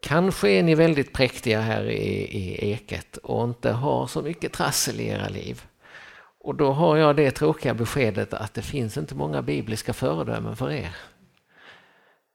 Kanske 0.00 0.48
är 0.48 0.62
ni 0.62 0.74
väldigt 0.74 1.12
präktiga 1.12 1.60
här 1.60 1.84
i, 1.84 2.38
i 2.38 2.72
eket 2.72 3.16
och 3.16 3.44
inte 3.44 3.70
har 3.70 4.06
så 4.06 4.22
mycket 4.22 4.52
trassel 4.52 5.00
i 5.00 5.06
era 5.06 5.28
liv. 5.28 5.62
Och 6.40 6.54
då 6.54 6.72
har 6.72 6.96
jag 6.96 7.16
det 7.16 7.30
tråkiga 7.30 7.74
beskedet 7.74 8.34
att 8.34 8.54
det 8.54 8.62
finns 8.62 8.96
inte 8.96 9.14
många 9.14 9.42
bibliska 9.42 9.92
föredömen 9.92 10.56
för 10.56 10.70
er. 10.70 10.96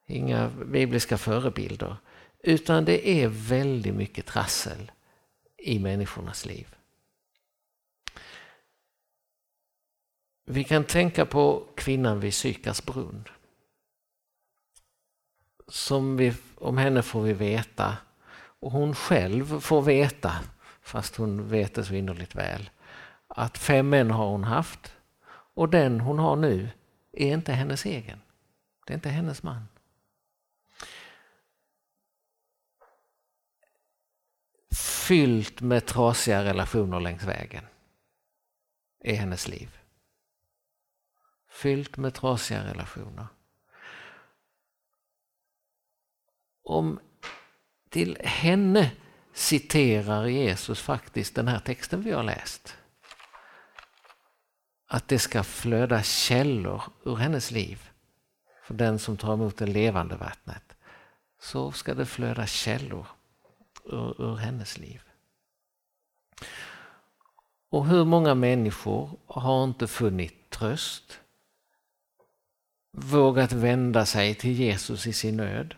Inga 0.08 0.50
bibliska 0.66 1.18
förebilder. 1.18 1.96
Utan 2.40 2.86
det 2.86 3.10
är 3.10 3.28
väldigt 3.28 3.96
mycket 3.96 4.26
trassel 4.26 4.92
i 5.58 5.80
människornas 5.80 6.46
liv. 6.46 6.76
Vi 10.46 10.64
kan 10.64 10.84
tänka 10.84 11.26
på 11.26 11.64
kvinnan 11.76 12.20
vid 12.20 12.34
Sykars 12.34 12.86
brunn. 12.86 13.28
Som 15.68 16.18
vi, 16.18 16.34
om 16.56 16.78
henne 16.78 17.02
får 17.02 17.22
vi 17.22 17.34
veta, 17.34 17.98
och 18.60 18.72
hon 18.72 18.96
själv 18.96 19.60
får 19.60 19.82
veta, 19.82 20.34
fast 20.82 21.16
hon 21.16 21.50
vet 21.50 21.76
det 21.76 21.84
så 21.84 21.94
innerligt 21.94 22.36
väl, 22.36 22.70
att 23.28 23.58
fem 23.58 23.90
män 23.90 24.12
har 24.12 24.30
hon 24.30 24.44
haft 24.44 24.96
och 25.56 25.70
den 25.70 26.00
hon 26.00 26.20
har 26.20 26.36
nu 26.36 26.70
är 27.12 27.34
inte 27.34 27.54
hennes 27.54 27.86
egen. 27.86 28.22
Det 28.86 28.94
är 28.94 28.96
inte 28.96 29.10
hennes 29.10 29.44
man. 29.44 29.68
fyllt 35.04 35.62
med 35.62 35.86
trasiga 35.86 36.44
relationer 36.44 37.00
längs 37.00 37.24
vägen. 37.24 37.66
Är 39.00 39.16
hennes 39.16 39.48
liv. 39.48 39.80
Fyllt 41.50 41.98
med 41.98 42.14
trasiga 42.14 42.64
relationer. 42.64 43.28
Om 46.64 47.00
till 47.90 48.18
henne 48.24 48.92
citerar 49.34 50.26
Jesus 50.26 50.82
faktiskt 50.82 51.36
den 51.36 51.48
här 51.48 51.60
texten 51.60 52.02
vi 52.02 52.12
har 52.12 52.24
läst. 52.24 52.78
Att 54.88 55.08
det 55.08 55.20
ska 55.20 55.44
flöda 55.44 56.04
källor 56.04 56.84
ur 57.06 57.16
hennes 57.16 57.52
liv. 57.52 57.90
För 58.64 58.74
den 58.74 59.00
som 59.00 59.18
tar 59.18 59.34
emot 59.34 59.58
det 59.58 59.66
levande 59.66 60.16
vattnet. 60.16 60.64
Så 61.40 61.72
ska 61.72 61.94
det 61.94 62.06
flöda 62.06 62.48
källor 62.48 63.08
ur, 63.86 64.22
ur 64.22 64.36
hennes 64.36 64.78
liv. 64.78 65.02
Och 67.70 67.88
hur 67.88 68.06
många 68.06 68.36
människor 68.36 69.10
har 69.26 69.64
inte 69.64 69.88
funnit 69.88 70.50
tröst? 70.50 71.20
Vågat 72.92 73.52
vända 73.52 74.06
sig 74.06 74.36
till 74.36 74.52
Jesus 74.52 75.08
i 75.08 75.14
sin 75.14 75.38
nöd? 75.38 75.76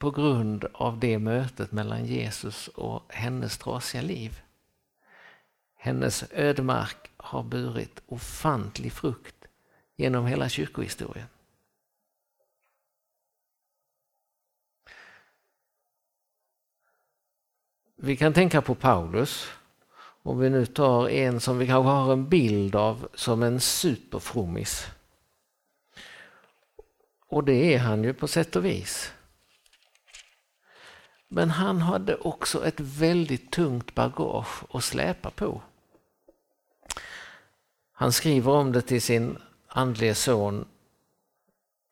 På 0.00 0.10
grund 0.10 0.64
av 0.72 0.98
det 0.98 1.18
mötet 1.18 1.72
mellan 1.72 2.06
Jesus 2.06 2.68
och 2.68 3.02
hennes 3.08 3.58
trasiga 3.58 4.02
liv. 4.02 4.42
Hennes 5.76 6.24
ödemark 6.30 7.10
har 7.16 7.42
burit 7.42 8.02
ofantlig 8.06 8.92
frukt 8.92 9.34
genom 9.96 10.26
hela 10.26 10.48
kyrkohistorien. 10.48 11.26
Vi 17.96 18.16
kan 18.16 18.32
tänka 18.32 18.62
på 18.62 18.74
Paulus. 18.74 19.48
Om 20.22 20.38
vi 20.38 20.50
nu 20.50 20.66
tar 20.66 21.08
en 21.08 21.40
som 21.40 21.58
vi 21.58 21.66
kanske 21.66 21.90
har 21.90 22.12
en 22.12 22.28
bild 22.28 22.76
av 22.76 23.08
som 23.14 23.42
en 23.42 23.60
superfrommis. 23.60 24.86
Och 27.26 27.44
det 27.44 27.74
är 27.74 27.78
han 27.78 28.04
ju 28.04 28.14
på 28.14 28.28
sätt 28.28 28.56
och 28.56 28.64
vis. 28.64 29.12
Men 31.32 31.50
han 31.50 31.80
hade 31.80 32.16
också 32.16 32.66
ett 32.66 32.80
väldigt 32.80 33.50
tungt 33.50 33.94
bagage 33.94 34.64
att 34.74 34.84
släpa 34.84 35.30
på. 35.30 35.62
Han 37.92 38.12
skriver 38.12 38.52
om 38.52 38.72
det 38.72 38.82
till 38.82 39.02
sin 39.02 39.38
andlige 39.68 40.14
son 40.14 40.64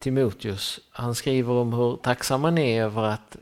Timoteus. 0.00 0.80
Han 0.90 1.14
skriver 1.14 1.52
om 1.52 1.72
hur 1.72 1.96
tacksam 1.96 2.44
han 2.44 2.58
är 2.58 2.82
över 2.82 3.02
att 3.02 3.36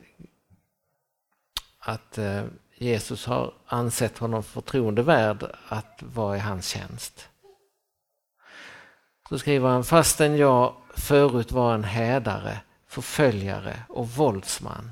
att 1.79 2.17
eh, 2.17 2.43
Jesus 2.75 3.25
har 3.25 3.53
ansett 3.65 4.17
honom 4.17 4.43
förtroendevärd 4.43 5.43
att 5.67 6.03
vara 6.03 6.37
i 6.37 6.39
hans 6.39 6.67
tjänst. 6.67 7.29
Så 9.29 9.39
skriver 9.39 9.69
han, 9.69 9.83
fastän 9.83 10.37
jag 10.37 10.75
förut 10.95 11.51
var 11.51 11.73
en 11.73 11.83
hädare, 11.83 12.59
förföljare 12.87 13.83
och 13.89 14.09
våldsman. 14.09 14.91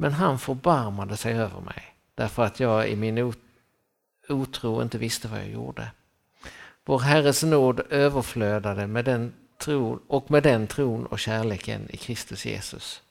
Men 0.00 0.12
han 0.12 0.38
förbarmade 0.38 1.16
sig 1.16 1.34
över 1.34 1.60
mig 1.60 1.94
därför 2.14 2.44
att 2.44 2.60
jag 2.60 2.88
i 2.88 2.96
min 2.96 3.32
otro 4.28 4.82
inte 4.82 4.98
visste 4.98 5.28
vad 5.28 5.40
jag 5.40 5.50
gjorde. 5.50 5.90
Vår 6.84 6.98
Herres 6.98 7.42
nåd 7.42 7.80
överflödade 7.90 8.86
med 8.86 9.04
den 9.04 9.32
tron 9.58 10.00
och 10.08 10.30
med 10.30 10.42
den 10.42 10.66
tron 10.66 11.06
och 11.06 11.18
kärleken 11.18 11.90
i 11.90 11.96
Kristus 11.96 12.46
Jesus. 12.46 13.02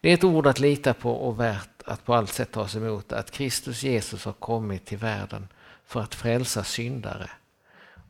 Det 0.00 0.10
är 0.10 0.14
ett 0.14 0.24
ord 0.24 0.46
att 0.46 0.58
lita 0.58 0.94
på 0.94 1.12
och 1.12 1.40
värt 1.40 1.82
att 1.84 2.04
på 2.04 2.14
allt 2.14 2.32
sätt 2.32 2.52
tas 2.52 2.76
emot 2.76 3.12
att 3.12 3.30
Kristus 3.30 3.82
Jesus 3.82 4.24
har 4.24 4.32
kommit 4.32 4.84
till 4.84 4.98
världen 4.98 5.48
för 5.84 6.00
att 6.00 6.14
frälsa 6.14 6.64
syndare 6.64 7.30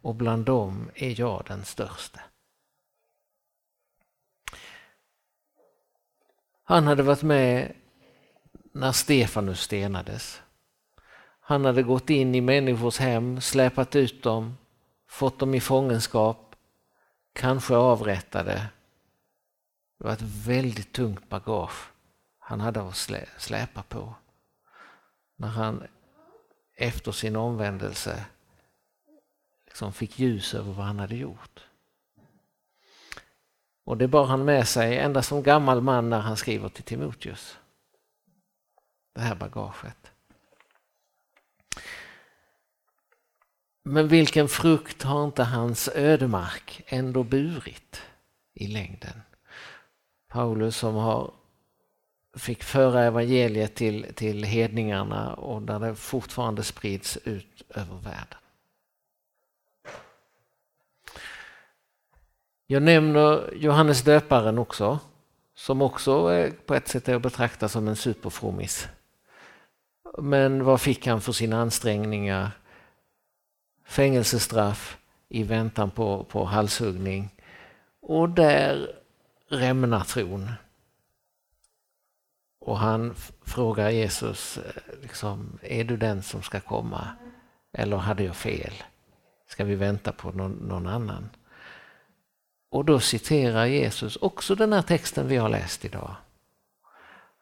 och 0.03 0.15
bland 0.15 0.45
dem 0.45 0.91
är 0.95 1.21
jag 1.21 1.45
den 1.47 1.65
störste. 1.65 2.21
Han 6.65 6.87
hade 6.87 7.03
varit 7.03 7.23
med 7.23 7.73
när 8.73 8.93
Stefanus 8.93 9.61
stenades. 9.61 10.43
Han 11.41 11.65
hade 11.65 11.83
gått 11.83 12.11
in 12.11 12.35
i 12.35 12.41
människors 12.41 12.99
hem, 12.99 13.41
släpat 13.41 13.97
ut 13.97 14.23
dem, 14.23 14.57
fått 15.09 15.39
dem 15.39 15.55
i 15.55 15.61
fångenskap, 15.61 16.57
kanske 17.33 17.77
avrättade 17.77 18.71
det 19.99 20.05
var 20.05 20.13
ett 20.13 20.47
väldigt 20.47 20.93
tungt 20.93 21.29
bagage 21.29 21.93
han 22.39 22.61
hade 22.61 22.89
att 22.89 23.11
släpa 23.39 23.83
på. 23.83 24.15
När 25.37 25.49
han 25.49 25.87
efter 26.77 27.13
sin 27.13 27.37
omvändelse 27.37 28.25
liksom 29.67 29.93
fick 29.93 30.19
ljus 30.19 30.55
över 30.55 30.73
vad 30.73 30.87
han 30.87 30.99
hade 30.99 31.17
gjort. 31.17 31.67
Och 33.85 33.97
det 33.97 34.09
bar 34.09 34.25
han 34.25 34.45
med 34.45 34.69
sig 34.69 34.99
ända 34.99 35.23
som 35.23 35.43
gammal 35.43 35.81
man 35.81 36.11
när 36.11 36.21
han 36.21 36.37
skriver 36.37 36.69
till 36.69 36.85
Timoteus. 36.85 37.59
Det 39.15 39.21
här 39.21 39.35
bagaget. 39.35 40.13
Men 43.83 44.09
vilken 44.09 44.49
frukt 44.49 45.03
har 45.03 45.25
inte 45.25 45.43
hans 45.43 45.89
ödemark 45.89 46.83
ändå 46.87 47.23
burit 47.23 48.03
i 48.55 48.67
längden? 48.67 49.23
Paulus 50.29 50.77
som 50.77 50.95
har, 50.95 51.35
fick 52.37 52.63
föra 52.63 53.03
evangeliet 53.05 53.75
till, 53.75 54.15
till 54.15 54.45
hedningarna 54.45 55.35
och 55.35 55.63
där 55.63 55.79
det 55.79 55.95
fortfarande 55.95 56.63
sprids 56.63 57.17
ut 57.17 57.63
över 57.69 57.97
världen. 57.97 58.39
Jag 62.75 62.83
nämner 62.83 63.55
Johannes 63.55 64.03
döparen 64.03 64.59
också, 64.59 64.99
som 65.55 65.83
också 65.83 66.31
på 66.67 66.75
ett 66.75 66.89
sätt 66.89 67.09
är 67.09 67.15
att 67.15 67.23
betrakta 67.23 67.69
som 67.69 67.89
en 67.89 67.97
superfrommis. 67.97 68.89
Men 70.19 70.65
vad 70.65 70.81
fick 70.81 71.07
han 71.07 71.21
för 71.21 71.33
sina 71.33 71.61
ansträngningar? 71.61 72.51
Fängelsestraff 73.85 74.99
i 75.29 75.43
väntan 75.43 75.91
på, 75.91 76.25
på 76.25 76.45
halshuggning. 76.45 77.35
Och 78.01 78.29
där 78.29 78.97
rämnar 79.49 80.01
tron. 80.01 80.51
Och 82.61 82.79
han 82.79 83.15
frågar 83.45 83.91
Jesus, 83.91 84.59
eh, 84.59 85.01
liksom, 85.03 85.59
är 85.63 85.85
du 85.85 85.97
den 85.97 86.23
som 86.23 86.43
ska 86.43 86.61
komma? 86.61 87.09
Eller 87.73 87.97
hade 87.97 88.25
jag 88.25 88.37
fel? 88.37 88.73
Ska 89.49 89.65
vi 89.65 89.75
vänta 89.75 90.13
på 90.13 90.31
någon, 90.33 90.53
någon 90.53 90.87
annan? 90.87 91.29
Och 92.75 92.85
då 92.85 93.01
citerar 93.01 93.67
Jesus 93.67 94.17
också 94.17 94.55
den 94.55 94.73
här 94.73 94.83
texten 94.83 95.29
vi 95.29 95.37
har 95.37 95.49
läst 95.49 95.85
idag. 95.85 96.17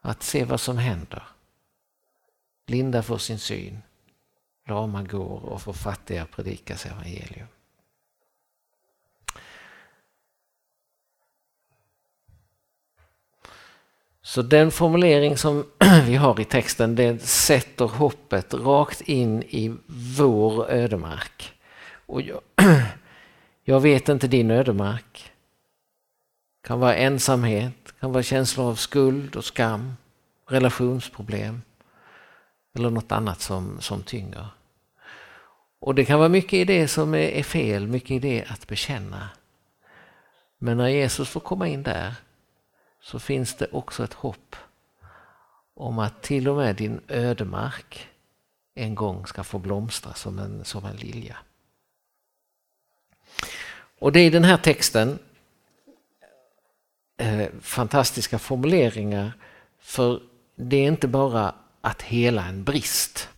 Att 0.01 0.23
se 0.23 0.45
vad 0.45 0.61
som 0.61 0.79
händer. 0.79 1.23
Blinda 2.67 3.03
får 3.03 3.19
sin 3.19 3.39
syn, 3.39 3.83
lama 4.69 5.03
går 5.03 5.45
och 5.45 5.63
för 5.63 5.73
fattiga 5.73 6.27
predikas 6.27 6.87
evangelium. 6.87 7.47
Så 14.23 14.43
den 14.43 14.71
formulering 14.71 15.37
som 15.37 15.67
vi 16.07 16.15
har 16.15 16.41
i 16.41 16.45
texten 16.45 16.97
den 16.97 17.19
sätter 17.19 17.85
hoppet 17.85 18.55
rakt 18.55 19.01
in 19.01 19.43
i 19.43 19.77
vår 20.19 20.71
ödemark. 20.71 21.53
Och 22.07 22.23
jag, 22.23 22.41
jag 23.65 23.81
vet 23.81 24.09
inte 24.09 24.29
din 24.29 24.51
ödemark. 24.51 25.33
Det 26.63 26.69
kan 26.69 26.81
vara 26.81 26.95
ensamhet, 26.95 27.95
kan 28.01 28.13
vara 28.13 28.23
känslor 28.23 28.67
av 28.71 28.75
skuld 28.75 29.37
och 29.37 29.45
skam, 29.45 29.97
relationsproblem 30.49 31.63
eller 32.75 32.91
något 32.91 33.13
annat 33.13 33.41
som, 33.41 33.81
som 33.81 34.03
tynger. 34.03 34.47
Och 35.79 35.95
det 35.95 36.05
kan 36.05 36.19
vara 36.19 36.29
mycket 36.29 36.53
i 36.53 36.65
det 36.65 36.89
som 36.89 37.15
är, 37.15 37.19
är 37.19 37.43
fel, 37.43 37.87
mycket 37.87 38.11
i 38.11 38.19
det 38.19 38.45
att 38.49 38.67
bekänna. 38.67 39.29
Men 40.59 40.77
när 40.77 40.89
Jesus 40.89 41.29
får 41.29 41.41
komma 41.41 41.69
in 41.69 41.83
där 41.83 42.15
så 43.01 43.19
finns 43.19 43.55
det 43.55 43.67
också 43.73 44.05
ett 44.05 44.13
hopp 44.13 44.57
om 45.75 45.99
att 45.99 46.23
till 46.23 46.49
och 46.49 46.57
med 46.57 46.77
din 46.77 47.01
ödemark 47.09 48.09
en 48.75 48.95
gång 48.95 49.27
ska 49.27 49.45
få 49.45 49.59
blomstra 49.59 50.15
som 50.15 50.39
en, 50.39 50.65
som 50.65 50.85
en 50.85 50.97
lilja. 50.97 51.37
Och 54.03 54.13
det 54.13 54.21
är 54.21 54.27
i 54.27 54.31
den 54.31 54.45
här 54.45 54.57
texten 54.57 55.19
eh, 57.17 57.49
fantastiska 57.61 58.39
formuleringar 58.39 59.33
för 59.79 60.23
det 60.57 60.77
är 60.77 60.89
inte 60.89 61.09
bara 61.09 61.55
att 61.81 62.03
hela 62.03 62.47
en 62.47 62.65
brist. 62.65 63.29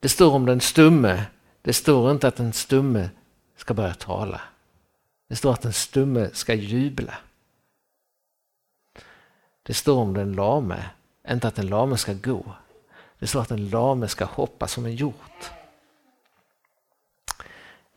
Det 0.00 0.08
står 0.08 0.34
om 0.34 0.46
den 0.46 0.60
stumme, 0.60 1.24
det 1.62 1.72
står 1.72 2.10
inte 2.10 2.28
att 2.28 2.36
den 2.36 2.52
stumme 2.52 3.10
ska 3.56 3.74
börja 3.74 3.94
tala. 3.94 4.40
Det 5.28 5.36
står 5.36 5.52
att 5.52 5.62
den 5.62 5.72
stumme 5.72 6.30
ska 6.32 6.54
jubla. 6.54 7.18
Det 9.62 9.74
står 9.74 9.96
om 9.96 10.14
den 10.14 10.32
lame, 10.32 10.90
inte 11.28 11.48
att 11.48 11.54
den 11.54 11.66
lame 11.66 11.96
ska 11.96 12.12
gå. 12.12 12.54
Det 13.18 13.26
står 13.26 13.40
att 13.40 13.48
den 13.48 13.68
lame 13.68 14.08
ska 14.08 14.24
hoppa 14.24 14.68
som 14.68 14.86
en 14.86 14.94
hjort. 14.94 15.50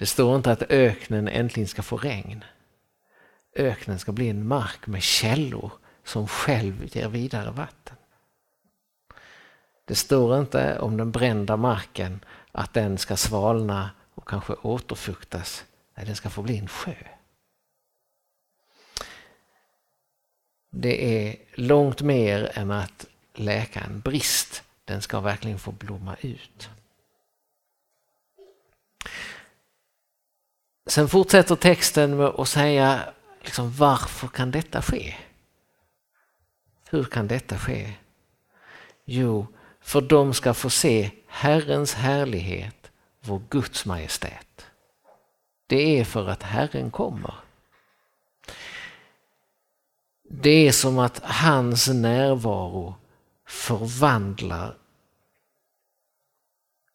Det 0.04 0.08
står 0.08 0.36
inte 0.36 0.52
att 0.52 0.62
öknen 0.70 1.28
äntligen 1.28 1.68
ska 1.68 1.82
få 1.82 1.98
regn. 1.98 2.44
Öknen 3.56 4.00
ska 4.00 4.12
bli 4.12 4.30
en 4.30 4.48
mark 4.48 4.88
med 4.88 5.04
källor 5.04 5.72
som 6.04 6.28
själv 6.28 6.96
ger 6.96 7.08
vidare 7.08 7.52
vatten. 7.52 7.96
Det 9.86 9.96
står 9.96 10.40
inte 10.40 10.80
om 10.80 10.98
den 10.98 11.12
brända 11.12 11.58
marken 11.58 12.20
att 12.52 12.74
den 12.74 12.98
ska 12.98 13.18
svalna 13.18 13.90
och 14.16 14.28
kanske 14.28 14.54
återfuktas. 14.54 15.66
Nej, 15.96 16.06
den 16.06 16.16
ska 16.16 16.30
få 16.30 16.42
bli 16.42 16.58
en 16.58 16.68
sjö. 16.68 16.96
Det 20.70 21.28
är 21.28 21.36
långt 21.54 22.02
mer 22.02 22.52
än 22.54 22.72
att 22.72 23.06
läka 23.34 23.80
en 23.80 24.00
brist. 24.00 24.64
Den 24.86 25.02
ska 25.02 25.20
verkligen 25.20 25.60
få 25.60 25.72
blomma 25.72 26.16
ut. 26.22 26.70
Sen 30.86 31.08
fortsätter 31.08 31.56
texten 31.56 32.18
med 32.18 32.26
att 32.26 32.50
säga 32.50 33.14
liksom, 33.42 33.72
varför 33.72 34.28
kan 34.28 34.52
detta 34.52 34.82
ske? 34.82 35.16
Hur 36.90 37.04
kan 37.04 37.28
detta 37.28 37.58
ske? 37.58 37.94
Jo, 39.06 39.48
för 39.82 40.02
de 40.02 40.34
ska 40.34 40.54
få 40.54 40.70
se 40.70 41.12
Herrens 41.28 41.94
härlighet, 41.94 42.92
vår 43.22 43.42
Guds 43.50 43.86
majestät. 43.86 44.66
Det 45.68 46.00
är 46.00 46.06
för 46.06 46.30
att 46.30 46.44
Herren 46.44 46.92
kommer. 46.92 47.34
Det 50.30 50.68
är 50.68 50.72
som 50.72 51.00
att 51.00 51.20
hans 51.24 51.88
närvaro 51.88 52.96
förvandlar 53.48 54.78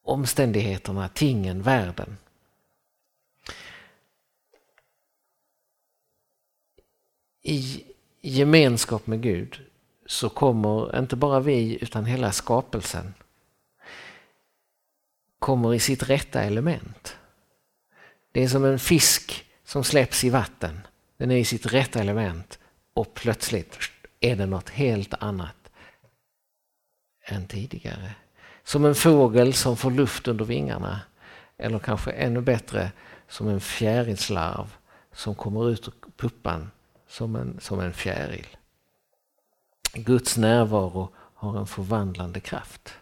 omständigheterna, 0.02 1.08
tingen, 1.08 1.62
världen. 1.62 2.16
I 7.50 7.84
gemenskap 8.20 9.06
med 9.06 9.22
Gud 9.22 9.60
så 10.06 10.28
kommer 10.28 10.98
inte 10.98 11.16
bara 11.16 11.40
vi 11.40 11.78
utan 11.80 12.04
hela 12.04 12.32
skapelsen 12.32 13.14
kommer 15.38 15.74
i 15.74 15.78
sitt 15.80 16.02
rätta 16.02 16.42
element. 16.42 17.16
Det 18.32 18.42
är 18.42 18.48
som 18.48 18.64
en 18.64 18.78
fisk 18.78 19.46
som 19.64 19.84
släpps 19.84 20.24
i 20.24 20.30
vatten. 20.30 20.80
Den 21.16 21.30
är 21.30 21.36
i 21.36 21.44
sitt 21.44 21.66
rätta 21.66 22.00
element 22.00 22.58
och 22.94 23.14
plötsligt 23.14 23.78
är 24.20 24.36
det 24.36 24.46
något 24.46 24.68
helt 24.68 25.14
annat 25.14 25.70
än 27.24 27.46
tidigare. 27.46 28.14
Som 28.64 28.84
en 28.84 28.94
fågel 28.94 29.54
som 29.54 29.76
får 29.76 29.90
luft 29.90 30.28
under 30.28 30.44
vingarna. 30.44 31.00
Eller 31.58 31.78
kanske 31.78 32.10
ännu 32.10 32.40
bättre 32.40 32.92
som 33.28 33.48
en 33.48 33.60
fjärilslarv 33.60 34.74
som 35.12 35.34
kommer 35.34 35.70
ut 35.70 35.88
ur 35.88 35.94
puppan 36.16 36.70
som 37.08 37.36
en, 37.36 37.60
som 37.60 37.80
en 37.80 37.92
fjäril. 37.92 38.46
Guds 39.94 40.36
närvaro 40.36 41.08
har 41.34 41.58
en 41.58 41.66
förvandlande 41.66 42.40
kraft. 42.40 42.94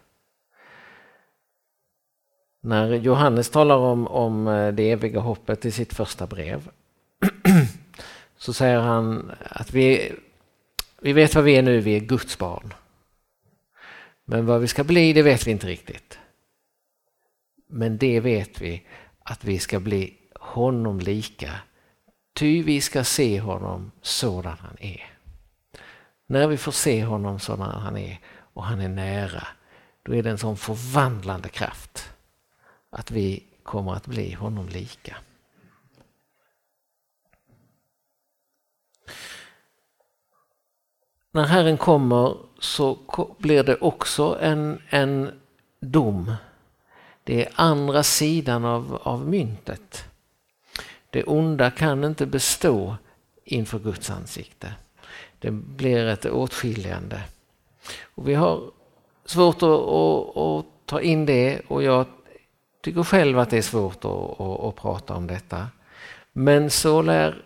När 2.61 2.93
Johannes 2.93 3.49
talar 3.49 3.75
om, 3.75 4.07
om 4.07 4.47
eh, 4.47 4.73
det 4.73 4.91
eviga 4.91 5.19
hoppet 5.19 5.65
i 5.65 5.71
sitt 5.71 5.93
första 5.93 6.27
brev 6.27 6.69
så 8.37 8.53
säger 8.53 8.79
han 8.79 9.31
att 9.39 9.73
vi, 9.73 10.15
vi 11.01 11.13
vet 11.13 11.35
vad 11.35 11.43
vi 11.43 11.55
är 11.55 11.61
nu, 11.61 11.79
vi 11.79 11.95
är 11.95 11.99
Guds 11.99 12.37
barn. 12.37 12.73
Men 14.25 14.45
vad 14.45 14.61
vi 14.61 14.67
ska 14.67 14.83
bli, 14.83 15.13
det 15.13 15.21
vet 15.21 15.47
vi 15.47 15.51
inte 15.51 15.67
riktigt. 15.67 16.19
Men 17.67 17.97
det 17.97 18.19
vet 18.19 18.61
vi, 18.61 18.83
att 19.19 19.43
vi 19.43 19.59
ska 19.59 19.79
bli 19.79 20.17
honom 20.35 20.99
lika. 20.99 21.51
Ty 22.37 22.63
vi 22.63 22.81
ska 22.81 23.03
se 23.03 23.39
honom 23.39 23.91
sådan 24.01 24.57
han 24.59 24.77
är. 24.79 25.13
När 26.27 26.47
vi 26.47 26.57
får 26.57 26.71
se 26.71 27.05
honom 27.05 27.39
sådan 27.39 27.81
han 27.81 27.97
är 27.97 28.19
och 28.53 28.63
han 28.63 28.81
är 28.81 28.89
nära, 28.89 29.47
då 30.03 30.15
är 30.15 30.23
det 30.23 30.29
en 30.29 30.37
sån 30.37 30.57
förvandlande 30.57 31.49
kraft 31.49 32.13
att 32.89 33.11
vi 33.11 33.43
kommer 33.63 33.93
att 33.93 34.07
bli 34.07 34.33
honom 34.33 34.69
lika. 34.69 35.17
När 41.31 41.45
Herren 41.45 41.77
kommer 41.77 42.37
så 42.59 42.99
blir 43.37 43.63
det 43.63 43.75
också 43.75 44.37
en, 44.41 44.81
en 44.89 45.41
dom. 45.79 46.35
Det 47.23 47.45
är 47.45 47.53
andra 47.55 48.03
sidan 48.03 48.65
av, 48.65 48.99
av 49.03 49.27
myntet. 49.27 50.09
Det 51.17 51.23
onda 51.23 51.71
kan 51.71 52.03
inte 52.03 52.25
bestå 52.25 52.95
inför 53.43 53.79
Guds 53.79 54.09
ansikte. 54.09 54.73
Det 55.39 55.51
blir 55.51 56.05
ett 56.05 56.25
åtskiljande. 56.25 57.21
Och 58.01 58.29
vi 58.29 58.33
har 58.33 58.71
svårt 59.25 59.55
att, 59.55 59.63
att, 59.63 60.37
att, 60.37 60.65
ta 60.85 61.01
in 61.01 61.25
det 61.25 61.61
och 61.67 61.83
jag 61.83 62.05
tycker 62.83 63.03
själv 63.03 63.39
att 63.39 63.49
det 63.49 63.57
är 63.57 63.61
svårt 63.61 64.05
att, 64.05 64.41
att, 64.41 64.59
att 64.59 64.75
prata 64.75 65.15
om 65.15 65.27
detta. 65.27 65.67
Men 66.33 66.69
så 66.69 67.01
lär 67.01 67.45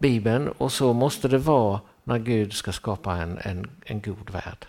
Bibeln 0.00 0.48
och 0.48 0.72
så 0.72 0.92
måste 0.92 1.28
det 1.28 1.38
vara 1.38 1.80
när 2.04 2.18
Gud 2.18 2.52
ska 2.52 2.72
skapa 2.72 3.16
en, 3.16 3.38
en, 3.42 3.70
en 3.84 4.00
god 4.00 4.30
värld. 4.30 4.66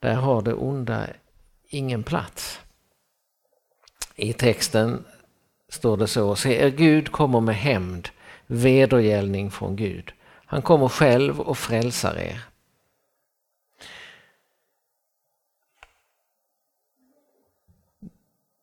Där 0.00 0.14
har 0.14 0.42
det 0.42 0.54
onda 0.54 1.06
ingen 1.68 2.02
plats. 2.02 2.60
I 4.14 4.32
texten 4.32 5.04
står 5.76 5.96
det 5.96 6.08
så, 6.08 6.34
se 6.36 6.56
er 6.56 6.70
Gud 6.70 7.12
kommer 7.12 7.40
med 7.40 7.54
hämnd, 7.54 8.08
vedergällning 8.46 9.50
från 9.50 9.76
Gud. 9.76 10.12
Han 10.46 10.62
kommer 10.62 10.88
själv 10.88 11.40
och 11.40 11.58
frälsar 11.58 12.18
er. 12.18 12.40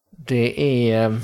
Det 0.09 0.61
är 0.61 1.05
eh, 1.05 1.17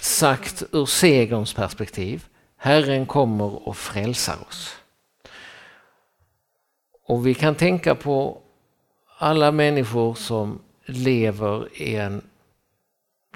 sagt 0.00 0.62
ur 0.72 0.86
segerns 0.86 1.54
perspektiv. 1.54 2.26
Herren 2.56 3.06
kommer 3.06 3.68
och 3.68 3.76
frälsar 3.76 4.36
oss. 4.48 4.76
Och 7.06 7.26
vi 7.26 7.34
kan 7.34 7.54
tänka 7.54 7.94
på 7.94 8.42
alla 9.18 9.52
människor 9.52 10.14
som 10.14 10.60
lever 10.84 11.68
i 11.82 11.96
en 11.96 12.22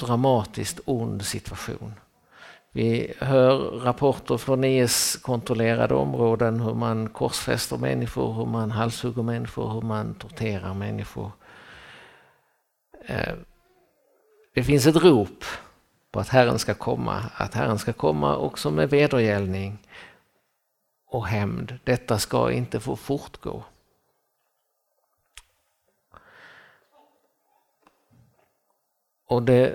dramatiskt 0.01 0.81
ond 0.85 1.25
situation. 1.25 1.95
Vi 2.75 3.15
hör 3.19 3.59
rapporter 3.59 4.37
från 4.37 4.65
IS-kontrollerade 4.65 5.95
områden 5.95 6.61
hur 6.61 6.75
man 6.75 7.09
korsfäster 7.09 7.77
människor, 7.77 8.33
hur 8.33 8.47
man 8.47 8.71
halshugger 8.71 9.23
människor, 9.23 9.73
hur 9.73 9.81
man 9.81 10.15
torterar 10.15 10.75
människor. 10.75 11.31
Eh, 13.07 13.35
det 14.55 14.65
finns 14.65 14.87
ett 14.87 14.97
rop 14.97 15.45
på 16.11 16.21
att 16.21 16.29
Herren 16.29 16.59
ska 16.59 16.75
komma, 16.75 17.25
att 17.35 17.55
Herren 17.55 17.79
ska 17.79 17.93
komma 17.93 18.37
också 18.37 18.71
med 18.71 18.91
vedergällning 18.91 19.79
och 21.07 21.27
hämnd. 21.27 21.79
Detta 21.85 22.19
ska 22.19 22.53
inte 22.53 22.81
få 22.81 22.97
fortgå. 22.97 23.65
Och 29.33 29.43
det 29.43 29.75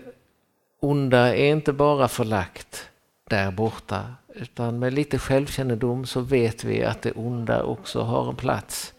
onda 0.80 1.36
är 1.36 1.52
inte 1.52 1.74
bara 1.74 2.08
förlagt 2.08 2.90
där 3.30 3.52
borta 3.52 4.16
utan 4.36 4.80
med 4.80 4.94
lite 4.94 5.20
självkännedom 5.20 6.06
så 6.06 6.22
vet 6.22 6.64
vi 6.64 6.84
att 6.84 7.02
det 7.02 7.12
onda 7.12 7.64
också 7.64 8.02
har 8.02 8.30
en 8.30 8.36
plats 8.36 8.94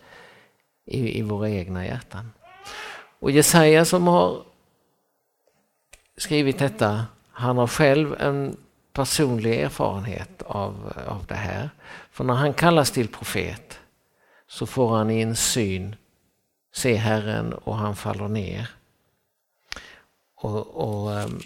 i, 0.84 1.18
i 1.18 1.22
våra 1.22 1.50
egna 1.50 1.86
hjärtan. 1.86 2.32
Och 3.18 3.30
Jesaja 3.30 3.84
som 3.84 4.06
har 4.06 4.42
skrivit 6.16 6.58
detta 6.58 7.06
han 7.30 7.58
har 7.58 7.66
själv 7.66 8.14
en 8.20 8.56
personlig 8.92 9.60
erfarenhet 9.60 10.42
av, 10.42 10.92
av 11.06 11.26
det 11.26 11.34
här. 11.34 11.70
För 12.10 12.24
när 12.24 12.34
han 12.34 12.54
kallas 12.54 12.90
till 12.90 13.08
profet 13.08 13.78
så 14.48 14.66
får 14.66 14.96
han 14.96 15.10
i 15.10 15.20
en 15.20 15.36
syn 15.36 15.96
se 16.72 16.94
Herren 16.94 17.52
och 17.52 17.76
han 17.76 17.96
faller 17.96 18.28
ner. 18.28 18.77
Och, 20.40 20.66
och, 20.66 21.20
ehm, 21.20 21.40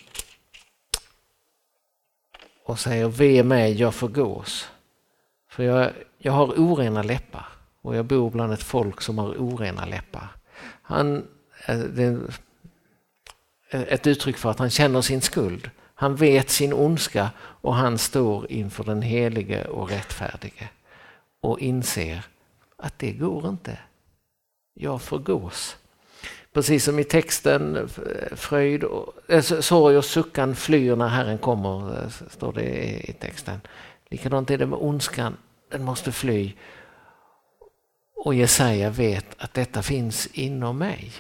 och 2.65 2.79
säger 2.79 3.09
ve 3.09 3.43
mig, 3.43 3.73
jag 3.81 3.95
förgås. 3.95 4.69
För 5.49 5.63
jag, 5.63 5.93
jag 6.19 6.33
har 6.33 6.47
orena 6.47 7.03
läppar 7.03 7.47
och 7.83 7.97
jag 7.97 8.05
bor 8.05 8.31
bland 8.31 8.53
ett 8.53 8.63
folk 8.63 9.01
som 9.01 9.19
har 9.19 9.29
orena 9.29 9.85
läppar. 9.85 10.29
Han, 10.83 11.29
eh, 11.67 11.79
det, 11.79 12.21
ett 13.71 14.07
uttryck 14.07 14.37
för 14.37 14.51
att 14.51 14.59
han 14.59 14.71
känner 14.71 15.01
sin 15.01 15.21
skuld. 15.21 15.71
Han 15.95 16.17
vet 16.17 16.51
sin 16.51 16.73
ondska 16.73 17.31
och 17.39 17.75
han 17.75 17.99
står 17.99 18.53
inför 18.53 18.85
den 18.85 19.03
helige 19.03 19.65
och 19.65 19.91
rättfärdige. 19.91 20.69
och 21.41 21.61
inser 21.61 22.25
att 22.77 22.99
det 22.99 23.13
går 23.13 23.49
inte. 23.49 23.79
Jag 24.75 25.03
förgås. 25.03 25.77
Precis 26.53 26.85
som 26.85 26.99
i 26.99 27.05
texten, 27.05 27.89
fröjd 28.37 28.85
och, 28.85 29.15
äh, 29.29 29.43
sorg 29.43 29.97
och 29.97 30.05
suckan 30.05 30.55
flyr 30.55 30.97
när 30.97 31.09
Herren 31.09 31.39
kommer, 31.39 32.03
eh, 32.03 32.09
står 32.31 32.53
det 32.53 32.63
i 33.09 33.13
texten. 33.13 33.61
Likadant 34.11 34.51
är 34.51 34.59
det 34.59 34.67
med 34.67 34.79
ondskan, 34.79 35.37
den 35.71 35.85
måste 35.85 36.13
fly. 36.13 36.53
Och 38.17 38.35
Jesaja 38.35 38.91
vet 38.91 39.27
att 39.39 39.55
detta 39.55 39.83
finns 39.83 40.27
inom 40.27 40.79
mig. 40.79 41.13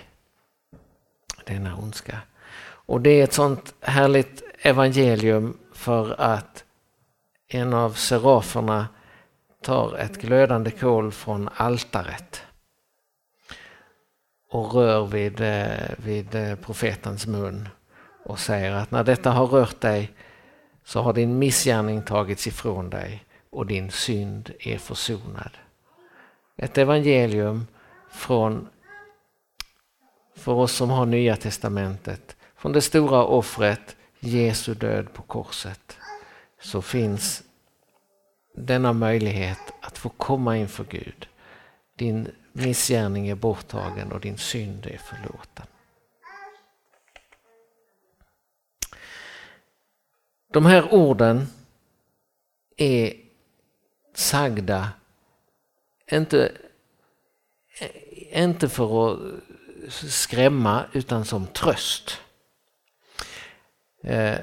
Denna 1.44 1.76
ondska. 1.76 2.18
Och 2.64 3.00
det 3.00 3.10
är 3.10 3.24
ett 3.24 3.32
sånt 3.32 3.74
härligt 3.80 4.42
evangelium 4.62 5.58
för 5.72 6.20
att 6.20 6.64
en 7.48 7.74
av 7.74 7.92
seraferna 7.92 8.88
tar 9.62 9.96
ett 9.96 10.20
glödande 10.20 10.70
kol 10.70 11.12
från 11.12 11.48
altaret 11.54 12.42
och 14.52 14.74
rör 14.74 15.06
vid, 15.06 15.40
eh, 15.40 15.90
vid 15.96 16.34
eh, 16.34 16.54
profetens 16.54 17.26
mun 17.26 17.68
och 18.24 18.38
säger 18.38 18.72
att 18.72 18.90
när 18.90 19.04
detta 19.04 19.30
har 19.30 19.46
rört 19.46 19.80
dig 19.80 20.12
så 20.84 21.02
har 21.02 21.12
din 21.12 21.38
missgärning 21.38 22.02
tagits 22.02 22.46
ifrån 22.46 22.90
dig 22.90 23.24
och 23.50 23.66
din 23.66 23.90
synd 23.90 24.50
är 24.60 24.78
försonad. 24.78 25.50
Ett 26.56 26.78
evangelium 26.78 27.66
från, 28.10 28.68
för 30.36 30.52
oss 30.52 30.72
som 30.72 30.90
har 30.90 31.06
Nya 31.06 31.36
Testamentet, 31.36 32.36
från 32.56 32.72
det 32.72 32.80
stora 32.80 33.24
offret 33.24 33.96
Jesu 34.20 34.74
död 34.74 35.12
på 35.12 35.22
korset, 35.22 35.96
så 36.60 36.82
finns 36.82 37.42
denna 38.54 38.92
möjlighet 38.92 39.72
att 39.80 39.98
få 39.98 40.08
komma 40.08 40.56
inför 40.56 40.84
Gud. 40.84 41.28
Din 41.96 42.28
missgärning 42.52 43.28
är 43.28 43.34
borttagen 43.34 44.12
och 44.12 44.20
din 44.20 44.38
synd 44.38 44.86
är 44.86 44.98
förlåten. 44.98 45.66
De 50.52 50.66
här 50.66 50.94
orden 50.94 51.46
är 52.76 53.14
sagda 54.14 54.90
inte, 56.10 56.52
inte 58.32 58.68
för 58.68 59.12
att 59.12 59.18
skrämma 59.92 60.84
utan 60.92 61.24
som 61.24 61.46
tröst. 61.46 62.20
Eh, 64.04 64.38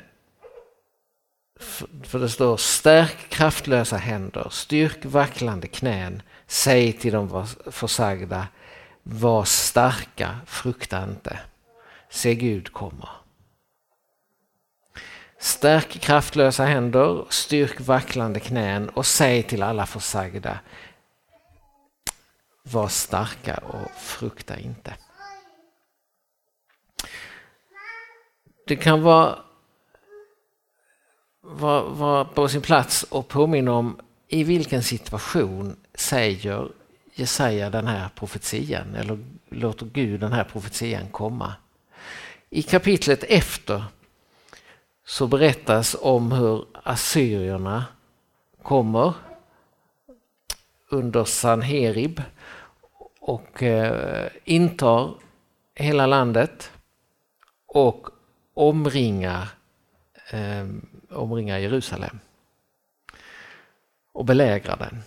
för 2.03 2.19
det 2.19 2.29
står 2.29 2.57
stärk 2.57 3.29
kraftlösa 3.29 3.97
händer, 3.97 4.47
styrk 4.51 5.05
vacklande 5.05 5.67
knän, 5.67 6.21
säg 6.49 6.93
till 6.93 7.13
de 7.13 7.47
försagda, 7.71 8.47
var 9.03 9.43
starka, 9.43 10.39
frukta 10.45 11.03
inte. 11.03 11.39
Se 12.09 12.35
Gud 12.35 12.73
kommer. 12.73 13.09
Stärk 15.37 15.89
kraftlösa 15.89 16.65
händer, 16.65 17.25
styrk 17.29 17.79
vacklande 17.79 18.39
knän 18.39 18.89
och 18.89 19.05
säg 19.05 19.43
till 19.43 19.63
alla 19.63 19.85
försagda, 19.85 20.59
var 22.63 22.87
starka 22.87 23.57
och 23.57 23.91
frukta 23.91 24.59
inte. 24.59 24.93
Det 28.67 28.75
kan 28.75 29.01
vara, 29.01 29.39
vara, 31.41 31.81
vara 31.81 32.25
på 32.25 32.47
sin 32.47 32.61
plats 32.61 33.05
att 33.11 33.27
påminna 33.27 33.71
om 33.71 33.99
i 34.31 34.43
vilken 34.43 34.83
situation 34.83 35.75
säger 35.93 36.71
Jesaja 37.13 37.69
den 37.69 37.87
här 37.87 38.09
profetian 38.15 38.95
eller 38.95 39.19
låter 39.49 39.85
Gud 39.85 40.19
den 40.19 40.31
här 40.31 40.43
profetian 40.43 41.07
komma. 41.07 41.53
I 42.49 42.61
kapitlet 42.61 43.23
efter 43.23 43.83
så 45.05 45.27
berättas 45.27 45.95
om 46.01 46.31
hur 46.31 46.65
assyrierna 46.83 47.85
kommer 48.61 49.13
under 50.89 51.23
Sanherib 51.23 52.21
och 53.19 53.63
eh, 53.63 54.29
intar 54.43 55.13
hela 55.75 56.07
landet 56.07 56.71
och 57.65 58.07
omringar, 58.53 59.47
eh, 60.29 60.67
omringar 61.09 61.57
Jerusalem 61.57 62.19
och 64.19 64.25
belägrar 64.25 64.77
den. 64.77 65.03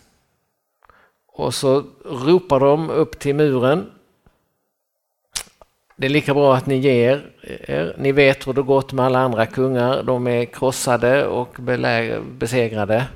Och 1.26 1.54
så 1.54 1.84
ropar 2.04 2.60
de 2.60 2.90
upp 2.90 3.18
till 3.18 3.34
muren. 3.34 3.90
Det 5.96 6.06
är 6.06 6.10
lika 6.10 6.34
bra 6.34 6.56
att 6.56 6.66
ni 6.66 6.76
ger 6.76 7.30
er. 7.42 7.94
Ni 7.98 8.12
vet 8.12 8.46
hur 8.46 8.52
det 8.52 8.62
gått 8.62 8.92
med 8.92 9.04
alla 9.04 9.18
andra 9.18 9.46
kungar. 9.46 10.02
De 10.02 10.26
är 10.26 10.44
krossade 10.44 11.26
och 11.26 11.56
besegrade. 12.38 13.06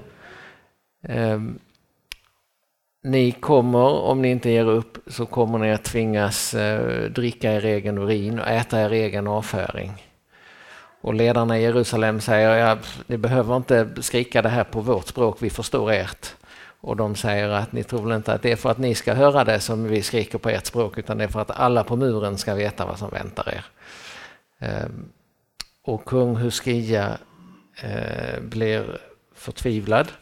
Um, 1.08 1.58
ni 3.02 3.32
kommer, 3.32 3.88
om 3.88 4.22
ni 4.22 4.30
inte 4.30 4.50
ger 4.50 4.68
upp, 4.68 4.98
så 5.06 5.26
kommer 5.26 5.58
ni 5.58 5.72
att 5.72 5.84
tvingas 5.84 6.54
eh, 6.54 7.10
dricka 7.10 7.52
er 7.52 7.64
egen 7.64 7.98
urin 7.98 8.38
och 8.38 8.48
äta 8.48 8.80
er 8.80 8.90
egen 8.90 9.26
avföring. 9.26 9.92
Och 11.00 11.14
ledarna 11.14 11.58
i 11.58 11.62
Jerusalem 11.62 12.20
säger, 12.20 12.56
ja, 12.56 12.78
ni 13.06 13.16
behöver 13.16 13.56
inte 13.56 14.02
skrika 14.02 14.42
det 14.42 14.48
här 14.48 14.64
på 14.64 14.80
vårt 14.80 15.06
språk, 15.06 15.36
vi 15.40 15.50
förstår 15.50 15.92
ert. 15.92 16.34
Och 16.80 16.96
de 16.96 17.14
säger 17.16 17.48
att 17.48 17.72
ni 17.72 17.84
tror 17.84 18.02
väl 18.02 18.16
inte 18.16 18.32
att 18.32 18.42
det 18.42 18.52
är 18.52 18.56
för 18.56 18.70
att 18.70 18.78
ni 18.78 18.94
ska 18.94 19.14
höra 19.14 19.44
det 19.44 19.60
som 19.60 19.84
vi 19.84 20.02
skriker 20.02 20.38
på 20.38 20.48
ert 20.48 20.66
språk, 20.66 20.98
utan 20.98 21.18
det 21.18 21.24
är 21.24 21.28
för 21.28 21.40
att 21.40 21.50
alla 21.50 21.84
på 21.84 21.96
muren 21.96 22.38
ska 22.38 22.54
veta 22.54 22.86
vad 22.86 22.98
som 22.98 23.10
väntar 23.10 23.48
er. 23.48 23.64
Ehm, 24.58 25.08
och 25.82 26.04
kung 26.04 26.36
Huskia 26.36 27.18
eh, 27.82 28.40
blir 28.40 29.00
förtvivlad. 29.34 30.12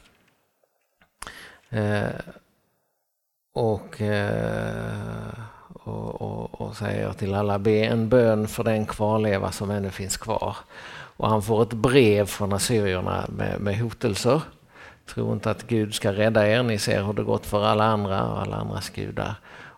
Eh, 1.70 2.20
och, 3.52 4.00
eh, 4.00 5.32
och, 5.84 6.22
och, 6.22 6.60
och, 6.60 6.76
säger 6.76 7.12
till 7.12 7.34
alla, 7.34 7.58
be 7.58 7.84
en 7.84 8.08
bön 8.08 8.48
för 8.48 8.64
den 8.64 8.86
kvarleva 8.86 9.52
som 9.52 9.70
ännu 9.70 9.90
finns 9.90 10.16
kvar. 10.16 10.56
Och 11.16 11.28
han 11.28 11.42
får 11.42 11.62
ett 11.62 11.72
brev 11.72 12.26
från 12.26 12.52
assyrierna 12.52 13.26
med, 13.28 13.60
med 13.60 13.78
hotelser. 13.78 14.42
Tro 15.06 15.32
inte 15.32 15.50
att 15.50 15.66
Gud 15.66 15.94
ska 15.94 16.12
rädda 16.12 16.48
er, 16.48 16.62
ni 16.62 16.78
ser 16.78 17.02
hur 17.02 17.12
det 17.12 17.22
gått 17.22 17.46
för 17.46 17.64
alla 17.64 17.84
andra 17.84 18.24
och 18.24 18.40
alla 18.40 18.56
andras 18.56 18.90
gudar. 18.90 19.34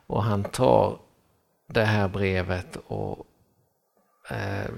Och 0.07 0.23
han 0.23 0.45
tar 0.45 0.99
det 1.67 1.85
här 1.85 2.09
brevet 2.09 2.79
och 2.87 3.27
eh, 4.31 4.71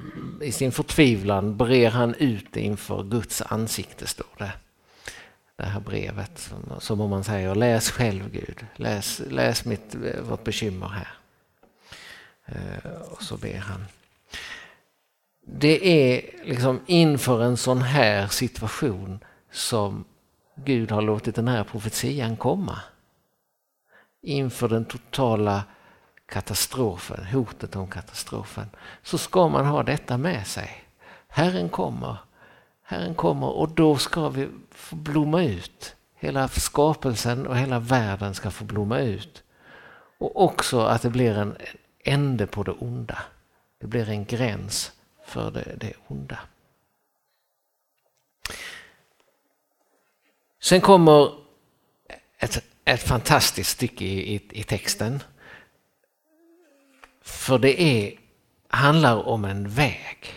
i 0.42 0.52
sin 0.52 0.72
förtvivlan 0.72 1.56
brer 1.56 1.90
han 1.90 2.14
ut 2.14 2.46
det 2.52 2.60
inför 2.60 3.02
Guds 3.02 3.42
ansikte, 3.42 4.06
står 4.06 4.26
det. 4.38 4.52
Det 5.56 5.64
här 5.64 5.80
brevet, 5.80 6.38
som, 6.38 6.58
som 6.78 7.00
om 7.00 7.10
man 7.10 7.24
säger 7.24 7.54
läs 7.54 7.90
själv 7.90 8.30
Gud, 8.32 8.66
läs, 8.76 9.22
läs 9.30 9.64
mitt, 9.64 9.94
eh, 9.94 10.22
vårt 10.22 10.44
bekymmer 10.44 10.88
här. 10.88 11.17
Eh, 12.48 12.90
och 13.12 13.22
så 13.22 13.36
ber 13.36 13.58
han. 13.58 13.84
Det 15.46 15.86
är 15.86 16.22
liksom 16.44 16.80
inför 16.86 17.42
en 17.42 17.56
sån 17.56 17.82
här 17.82 18.26
situation 18.26 19.24
som 19.52 20.04
Gud 20.54 20.90
har 20.90 21.02
låtit 21.02 21.34
den 21.34 21.48
här 21.48 21.64
profetian 21.64 22.36
komma. 22.36 22.80
Inför 24.22 24.68
den 24.68 24.84
totala 24.84 25.62
katastrofen, 26.26 27.24
hotet 27.24 27.76
om 27.76 27.88
katastrofen, 27.88 28.70
så 29.02 29.18
ska 29.18 29.48
man 29.48 29.66
ha 29.66 29.82
detta 29.82 30.18
med 30.18 30.46
sig. 30.46 30.84
Herren 31.28 31.68
kommer, 31.68 32.16
Herren 32.82 33.14
kommer 33.14 33.48
och 33.48 33.68
då 33.68 33.96
ska 33.96 34.28
vi 34.28 34.48
få 34.70 34.96
blomma 34.96 35.42
ut. 35.42 35.94
Hela 36.14 36.48
skapelsen 36.48 37.46
och 37.46 37.56
hela 37.56 37.78
världen 37.78 38.34
ska 38.34 38.50
få 38.50 38.64
blomma 38.64 38.98
ut. 38.98 39.42
Och 40.18 40.42
också 40.44 40.80
att 40.80 41.02
det 41.02 41.10
blir 41.10 41.38
en 41.38 41.56
ände 42.04 42.46
på 42.46 42.62
det 42.62 42.72
onda. 42.72 43.18
Det 43.80 43.86
blir 43.86 44.08
en 44.08 44.24
gräns 44.24 44.92
för 45.24 45.50
det, 45.50 45.74
det 45.76 45.92
onda. 46.06 46.38
Sen 50.60 50.80
kommer 50.80 51.32
ett, 52.38 52.64
ett 52.84 53.02
fantastiskt 53.02 53.70
stycke 53.70 54.04
i, 54.04 54.34
i, 54.34 54.40
i 54.50 54.62
texten. 54.62 55.22
För 57.22 57.58
det 57.58 57.82
är, 57.82 58.12
handlar 58.68 59.28
om 59.28 59.44
en 59.44 59.68
väg. 59.68 60.34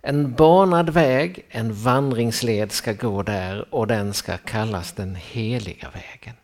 En 0.00 0.34
banad 0.34 0.90
väg, 0.90 1.46
en 1.48 1.74
vandringsled 1.74 2.72
ska 2.72 2.92
gå 2.92 3.22
där 3.22 3.74
och 3.74 3.86
den 3.86 4.14
ska 4.14 4.36
kallas 4.36 4.92
den 4.92 5.14
heliga 5.14 5.90
vägen. 5.90 6.34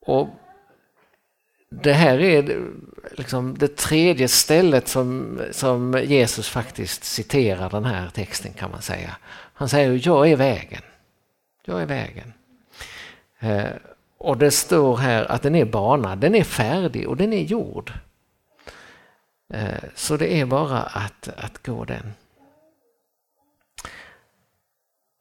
Och 0.00 0.28
det 1.80 1.92
här 1.92 2.20
är 2.20 2.66
liksom 3.10 3.58
det 3.58 3.76
tredje 3.76 4.28
stället 4.28 4.88
som, 4.88 5.40
som 5.50 6.02
Jesus 6.04 6.48
faktiskt 6.48 7.04
citerar 7.04 7.70
den 7.70 7.84
här 7.84 8.08
texten 8.08 8.52
kan 8.52 8.70
man 8.70 8.82
säga. 8.82 9.16
Han 9.54 9.68
säger 9.68 10.00
jag 10.04 10.30
är 10.30 10.36
vägen. 10.36 10.82
Jag 11.64 11.82
är 11.82 11.86
vägen. 11.86 12.32
Eh, 13.38 13.64
och 14.18 14.38
det 14.38 14.50
står 14.50 14.96
här 14.96 15.32
att 15.32 15.42
den 15.42 15.54
är 15.54 15.64
banad, 15.64 16.18
den 16.18 16.34
är 16.34 16.44
färdig 16.44 17.08
och 17.08 17.16
den 17.16 17.32
är 17.32 17.42
gjord. 17.42 17.92
Eh, 19.54 19.84
så 19.94 20.16
det 20.16 20.40
är 20.40 20.46
bara 20.46 20.82
att, 20.82 21.28
att 21.36 21.66
gå 21.66 21.84
den. 21.84 22.12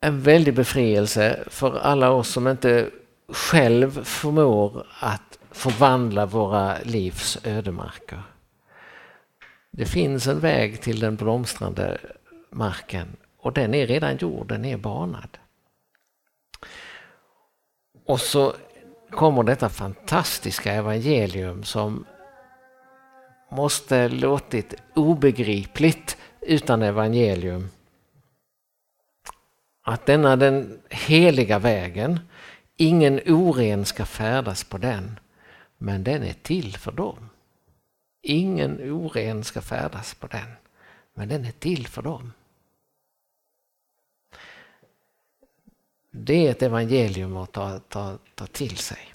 En 0.01 0.21
väldig 0.21 0.53
befrielse 0.53 1.43
för 1.47 1.79
alla 1.79 2.09
oss 2.09 2.29
som 2.29 2.47
inte 2.47 2.89
själv 3.27 4.03
förmår 4.03 4.87
att 4.99 5.37
förvandla 5.51 6.25
våra 6.25 6.77
livs 6.83 7.37
ödemarker. 7.43 8.23
Det 9.71 9.85
finns 9.85 10.27
en 10.27 10.39
väg 10.39 10.81
till 10.81 10.99
den 10.99 11.15
blomstrande 11.15 11.97
marken 12.49 13.15
och 13.37 13.53
den 13.53 13.73
är 13.73 13.87
redan 13.87 14.17
gjord, 14.17 14.47
den 14.47 14.65
är 14.65 14.77
banad. 14.77 15.37
Och 18.05 18.21
så 18.21 18.55
kommer 19.11 19.43
detta 19.43 19.69
fantastiska 19.69 20.73
evangelium 20.73 21.63
som 21.63 22.05
måste 23.49 24.09
låtit 24.09 24.73
obegripligt 24.95 26.17
utan 26.41 26.81
evangelium. 26.81 27.69
Att 29.83 30.05
denna 30.05 30.35
den 30.35 30.81
heliga 30.89 31.59
vägen, 31.59 32.19
ingen 32.77 33.19
oren 33.27 33.85
ska 33.85 34.05
färdas 34.05 34.63
på 34.63 34.77
den, 34.77 35.19
men 35.83 36.03
den 36.03 36.23
är 36.23 36.33
till 36.33 36.77
för 36.77 36.91
dem. 36.91 37.29
Ingen 38.21 38.91
oren 38.91 39.43
ska 39.43 39.61
färdas 39.61 40.13
på 40.13 40.27
den, 40.27 40.51
men 41.13 41.29
den 41.29 41.45
är 41.45 41.51
till 41.51 41.87
för 41.87 42.01
dem. 42.01 42.33
Det 46.11 46.47
är 46.47 46.51
ett 46.51 46.61
evangelium 46.61 47.37
att 47.37 47.51
ta, 47.51 47.79
ta, 47.79 48.17
ta 48.35 48.47
till 48.47 48.77
sig. 48.77 49.13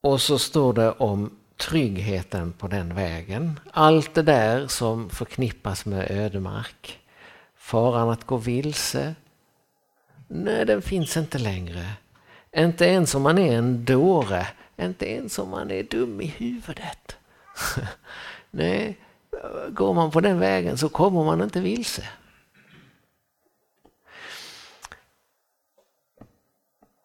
Och 0.00 0.20
så 0.20 0.38
står 0.38 0.72
det 0.72 0.92
om 0.92 1.38
tryggheten 1.56 2.52
på 2.52 2.68
den 2.68 2.94
vägen. 2.94 3.60
Allt 3.70 4.14
det 4.14 4.22
där 4.22 4.66
som 4.66 5.10
förknippas 5.10 5.86
med 5.86 6.10
ödemark. 6.10 7.00
Faran 7.56 8.10
att 8.10 8.24
gå 8.24 8.36
vilse. 8.36 9.14
Nej, 10.28 10.66
den 10.66 10.82
finns 10.82 11.16
inte 11.16 11.38
längre. 11.38 11.96
Inte 12.56 12.84
ens 12.84 13.14
om 13.14 13.22
man 13.22 13.38
är 13.38 13.58
en 13.58 13.84
dåre. 13.84 14.46
Inte 14.76 15.10
ens 15.10 15.38
om 15.38 15.50
man 15.50 15.70
är 15.70 15.82
dum 15.82 16.20
i 16.20 16.26
huvudet. 16.26 17.16
Nej, 18.50 18.98
går 19.70 19.94
man 19.94 20.10
på 20.10 20.20
den 20.20 20.38
vägen 20.38 20.78
så 20.78 20.88
kommer 20.88 21.24
man 21.24 21.42
inte 21.42 21.60
vilse. 21.60 22.08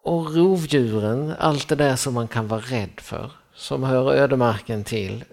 Och 0.03 0.35
rovdjuren, 0.35 1.33
allt 1.39 1.67
det 1.67 1.75
där 1.75 1.95
som 1.95 2.13
man 2.13 2.27
kan 2.27 2.47
vara 2.47 2.61
rädd 2.61 2.99
för, 2.99 3.31
som 3.53 3.83
hör 3.83 4.13
ödemarken 4.13 4.83
till, 4.83 5.25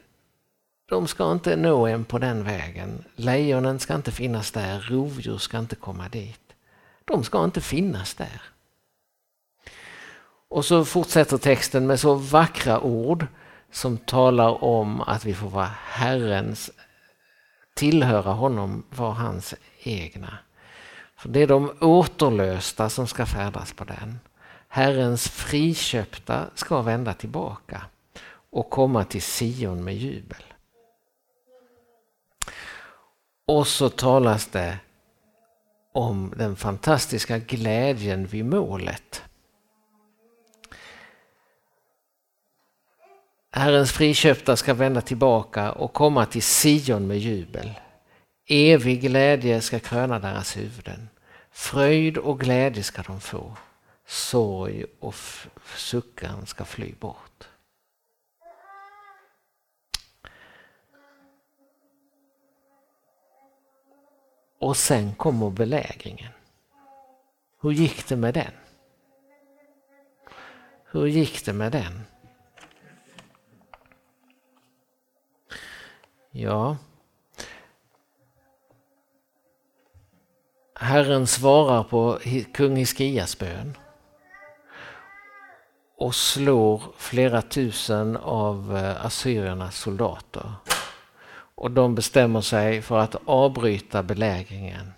de 0.88 1.06
ska 1.06 1.32
inte 1.32 1.56
nå 1.56 1.86
en 1.86 2.04
på 2.04 2.18
den 2.18 2.44
vägen. 2.44 3.04
Lejonen 3.16 3.78
ska 3.78 3.94
inte 3.94 4.12
finnas 4.12 4.50
där, 4.50 4.80
rovdjur 4.80 5.38
ska 5.38 5.58
inte 5.58 5.76
komma 5.76 6.08
dit. 6.08 6.40
De 7.04 7.24
ska 7.24 7.44
inte 7.44 7.60
finnas 7.60 8.14
där. 8.14 8.42
Och 10.54 10.64
så 10.64 10.84
fortsätter 10.84 11.38
texten 11.38 11.86
med 11.86 12.00
så 12.00 12.14
vackra 12.14 12.80
ord 12.80 13.26
som 13.70 13.98
talar 13.98 14.64
om 14.64 15.00
att 15.00 15.24
vi 15.24 15.34
får 15.34 15.50
vara 15.50 15.70
Herrens, 15.84 16.70
tillhöra 17.74 18.32
honom, 18.32 18.84
vara 18.90 19.12
hans 19.12 19.54
egna. 19.82 20.38
För 21.16 21.28
det 21.28 21.40
är 21.42 21.46
de 21.46 21.72
återlösta 21.80 22.90
som 22.90 23.06
ska 23.06 23.26
färdas 23.26 23.72
på 23.72 23.84
den. 23.84 24.20
Herrens 24.68 25.28
friköpta 25.28 26.46
ska 26.54 26.82
vända 26.82 27.14
tillbaka 27.14 27.82
och 28.50 28.70
komma 28.70 29.04
till 29.04 29.22
Sion 29.22 29.84
med 29.84 29.96
jubel. 29.96 30.44
Och 33.46 33.66
så 33.66 33.88
talas 33.88 34.46
det 34.46 34.78
om 35.92 36.32
den 36.36 36.56
fantastiska 36.56 37.38
glädjen 37.38 38.26
vid 38.26 38.44
målet. 38.44 39.22
Herrens 43.56 43.92
friköpta 43.92 44.56
ska 44.56 44.74
vända 44.74 45.00
tillbaka 45.00 45.72
och 45.72 45.92
komma 45.92 46.26
till 46.26 46.42
Sion 46.42 47.06
med 47.06 47.18
jubel. 47.18 47.80
Evig 48.46 49.00
glädje 49.00 49.60
ska 49.60 49.78
kröna 49.78 50.18
deras 50.18 50.56
huvuden. 50.56 51.08
Fröjd 51.50 52.18
och 52.18 52.40
glädje 52.40 52.82
ska 52.82 53.02
de 53.02 53.20
få 53.20 53.56
sorg 54.06 54.84
och 55.00 55.14
suckan 55.76 56.46
ska 56.46 56.64
fly 56.64 56.92
bort. 57.00 57.44
Och 64.58 64.76
sen 64.76 65.14
kommer 65.14 65.50
belägringen. 65.50 66.32
Hur 67.60 67.70
gick 67.70 68.08
det 68.08 68.16
med 68.16 68.34
den? 68.34 68.52
Hur 70.90 71.06
gick 71.06 71.44
det 71.44 71.52
med 71.52 71.72
den? 71.72 72.13
Ja. 76.36 76.76
Herren 80.74 81.26
svarar 81.26 81.84
på 81.84 82.18
kung 82.54 82.76
Hiskias 82.76 83.38
bön 83.38 83.76
och 85.96 86.14
slår 86.14 86.82
flera 86.96 87.42
tusen 87.42 88.16
av 88.16 88.76
eh, 88.76 89.06
assyriernas 89.06 89.76
soldater. 89.76 90.52
Och 91.54 91.70
de 91.70 91.94
bestämmer 91.94 92.40
sig 92.40 92.82
för 92.82 92.98
att 92.98 93.16
avbryta 93.24 94.02
belägringen 94.02 94.92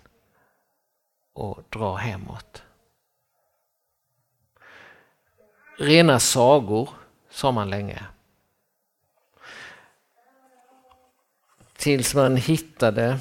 och 1.33 1.63
dra 1.69 1.95
hemåt. 1.95 2.63
Rena 5.77 6.19
sagor, 6.19 6.89
sa 7.29 7.51
man 7.51 7.69
länge. 7.69 8.05
Tills 11.77 12.15
man 12.15 12.35
hittade 12.35 13.19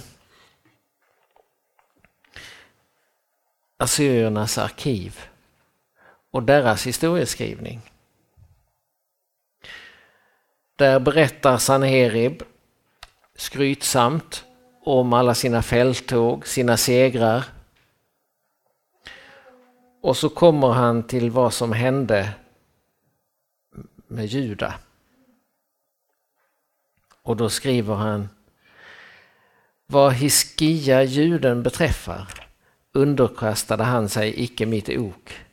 assyriernas 3.76 4.58
arkiv 4.58 5.20
och 6.30 6.42
deras 6.42 6.86
historieskrivning. 6.86 7.80
Där 10.76 11.00
berättar 11.00 11.58
Sanherib 11.58 12.42
skrytsamt 13.34 14.44
om 14.82 15.12
alla 15.12 15.34
sina 15.34 15.62
fälttåg, 15.62 16.46
sina 16.46 16.76
segrar. 16.76 17.44
Och 20.02 20.16
så 20.16 20.28
kommer 20.28 20.68
han 20.68 21.06
till 21.06 21.30
vad 21.30 21.54
som 21.54 21.72
hände 21.72 22.32
med 24.06 24.26
Juda. 24.26 24.74
Och 27.22 27.36
då 27.36 27.50
skriver 27.50 27.94
han 27.94 28.28
vad 29.86 30.12
Hiskia 30.12 31.02
juden 31.02 31.62
beträffar 31.62 32.48
underkastade 32.92 33.84
han 33.84 34.08
sig 34.08 34.42
icke 34.42 34.66
mitt 34.66 34.88
ok 34.88 35.46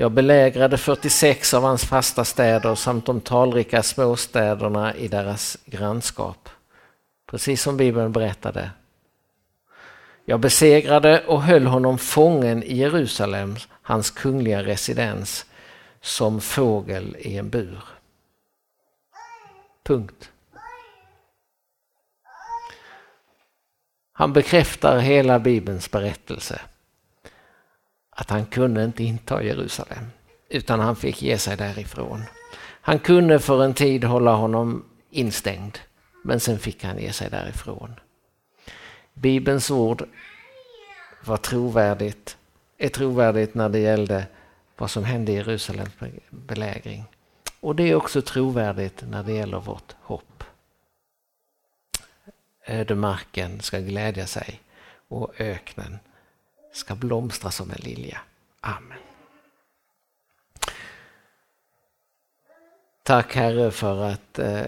jag 0.00 0.12
belägrade 0.12 0.78
46 0.78 1.54
av 1.54 1.62
hans 1.62 1.84
fasta 1.84 2.24
städer 2.24 2.74
samt 2.74 3.06
de 3.06 3.20
talrika 3.20 3.82
småstäderna 3.82 4.94
i 4.94 5.08
deras 5.08 5.58
grannskap. 5.64 6.48
Precis 7.26 7.62
som 7.62 7.76
Bibeln 7.76 8.12
berättade. 8.12 8.70
Jag 10.24 10.40
besegrade 10.40 11.26
och 11.26 11.42
höll 11.42 11.66
honom 11.66 11.98
fången 11.98 12.62
i 12.62 12.76
Jerusalem, 12.76 13.56
hans 13.82 14.10
kungliga 14.10 14.62
residens, 14.62 15.46
som 16.00 16.40
fågel 16.40 17.16
i 17.18 17.36
en 17.36 17.50
bur. 17.50 17.84
Punkt. 19.84 20.29
Han 24.20 24.32
bekräftar 24.32 24.98
hela 24.98 25.38
Bibelns 25.38 25.90
berättelse 25.90 26.60
att 28.10 28.30
han 28.30 28.46
kunde 28.46 28.84
inte 28.84 29.04
inta 29.04 29.42
Jerusalem 29.42 30.04
utan 30.48 30.80
han 30.80 30.96
fick 30.96 31.22
ge 31.22 31.38
sig 31.38 31.56
därifrån. 31.56 32.22
Han 32.60 32.98
kunde 32.98 33.38
för 33.38 33.64
en 33.64 33.74
tid 33.74 34.04
hålla 34.04 34.34
honom 34.34 34.84
instängd 35.10 35.78
men 36.24 36.40
sen 36.40 36.58
fick 36.58 36.84
han 36.84 36.98
ge 36.98 37.12
sig 37.12 37.30
därifrån. 37.30 37.94
Bibelns 39.14 39.70
ord 39.70 40.04
var 41.24 41.36
trovärdigt, 41.36 42.36
är 42.78 42.88
trovärdigt 42.88 43.54
när 43.54 43.68
det 43.68 43.78
gällde 43.78 44.26
vad 44.76 44.90
som 44.90 45.04
hände 45.04 45.32
i 45.32 45.34
Jerusalems 45.34 45.92
belägring. 46.30 47.04
Och 47.60 47.76
det 47.76 47.90
är 47.90 47.94
också 47.94 48.22
trovärdigt 48.22 49.04
när 49.08 49.22
det 49.22 49.32
gäller 49.32 49.60
vårt 49.60 49.94
hopp. 50.00 50.29
Ödemarken 52.70 53.60
ska 53.60 53.78
glädja 53.78 54.26
sig 54.26 54.60
och 55.08 55.40
öknen 55.40 55.98
ska 56.72 56.94
blomstra 56.94 57.50
som 57.50 57.70
en 57.70 57.80
lilja. 57.80 58.20
Amen. 58.60 58.98
Tack 63.02 63.34
Herre 63.34 63.70
för 63.70 64.04
att 64.04 64.38
eh, 64.38 64.62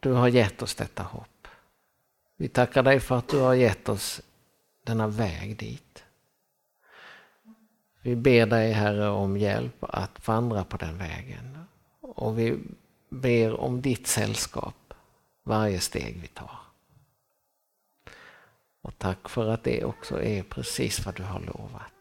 du 0.00 0.12
har 0.12 0.28
gett 0.28 0.62
oss 0.62 0.74
detta 0.74 1.02
hopp. 1.02 1.48
Vi 2.36 2.48
tackar 2.48 2.82
dig 2.82 3.00
för 3.00 3.18
att 3.18 3.28
du 3.28 3.38
har 3.38 3.54
gett 3.54 3.88
oss 3.88 4.20
denna 4.84 5.06
väg 5.06 5.56
dit. 5.56 6.04
Vi 8.02 8.16
ber 8.16 8.46
dig 8.46 8.72
Herre 8.72 9.08
om 9.08 9.36
hjälp 9.36 9.84
att 9.84 10.28
vandra 10.28 10.64
på 10.64 10.76
den 10.76 10.98
vägen. 10.98 11.66
Och 12.00 12.38
vi 12.38 12.58
ber 13.08 13.60
om 13.60 13.80
ditt 13.80 14.06
sällskap 14.06 14.94
varje 15.42 15.80
steg 15.80 16.18
vi 16.20 16.28
tar. 16.28 16.59
Och 18.82 18.98
tack 18.98 19.28
för 19.28 19.48
att 19.48 19.64
det 19.64 19.84
också 19.84 20.22
är 20.22 20.42
precis 20.42 21.06
vad 21.06 21.14
du 21.16 21.22
har 21.22 21.40
lovat. 21.40 21.92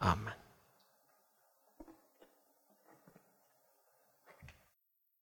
Amen. 0.00 0.43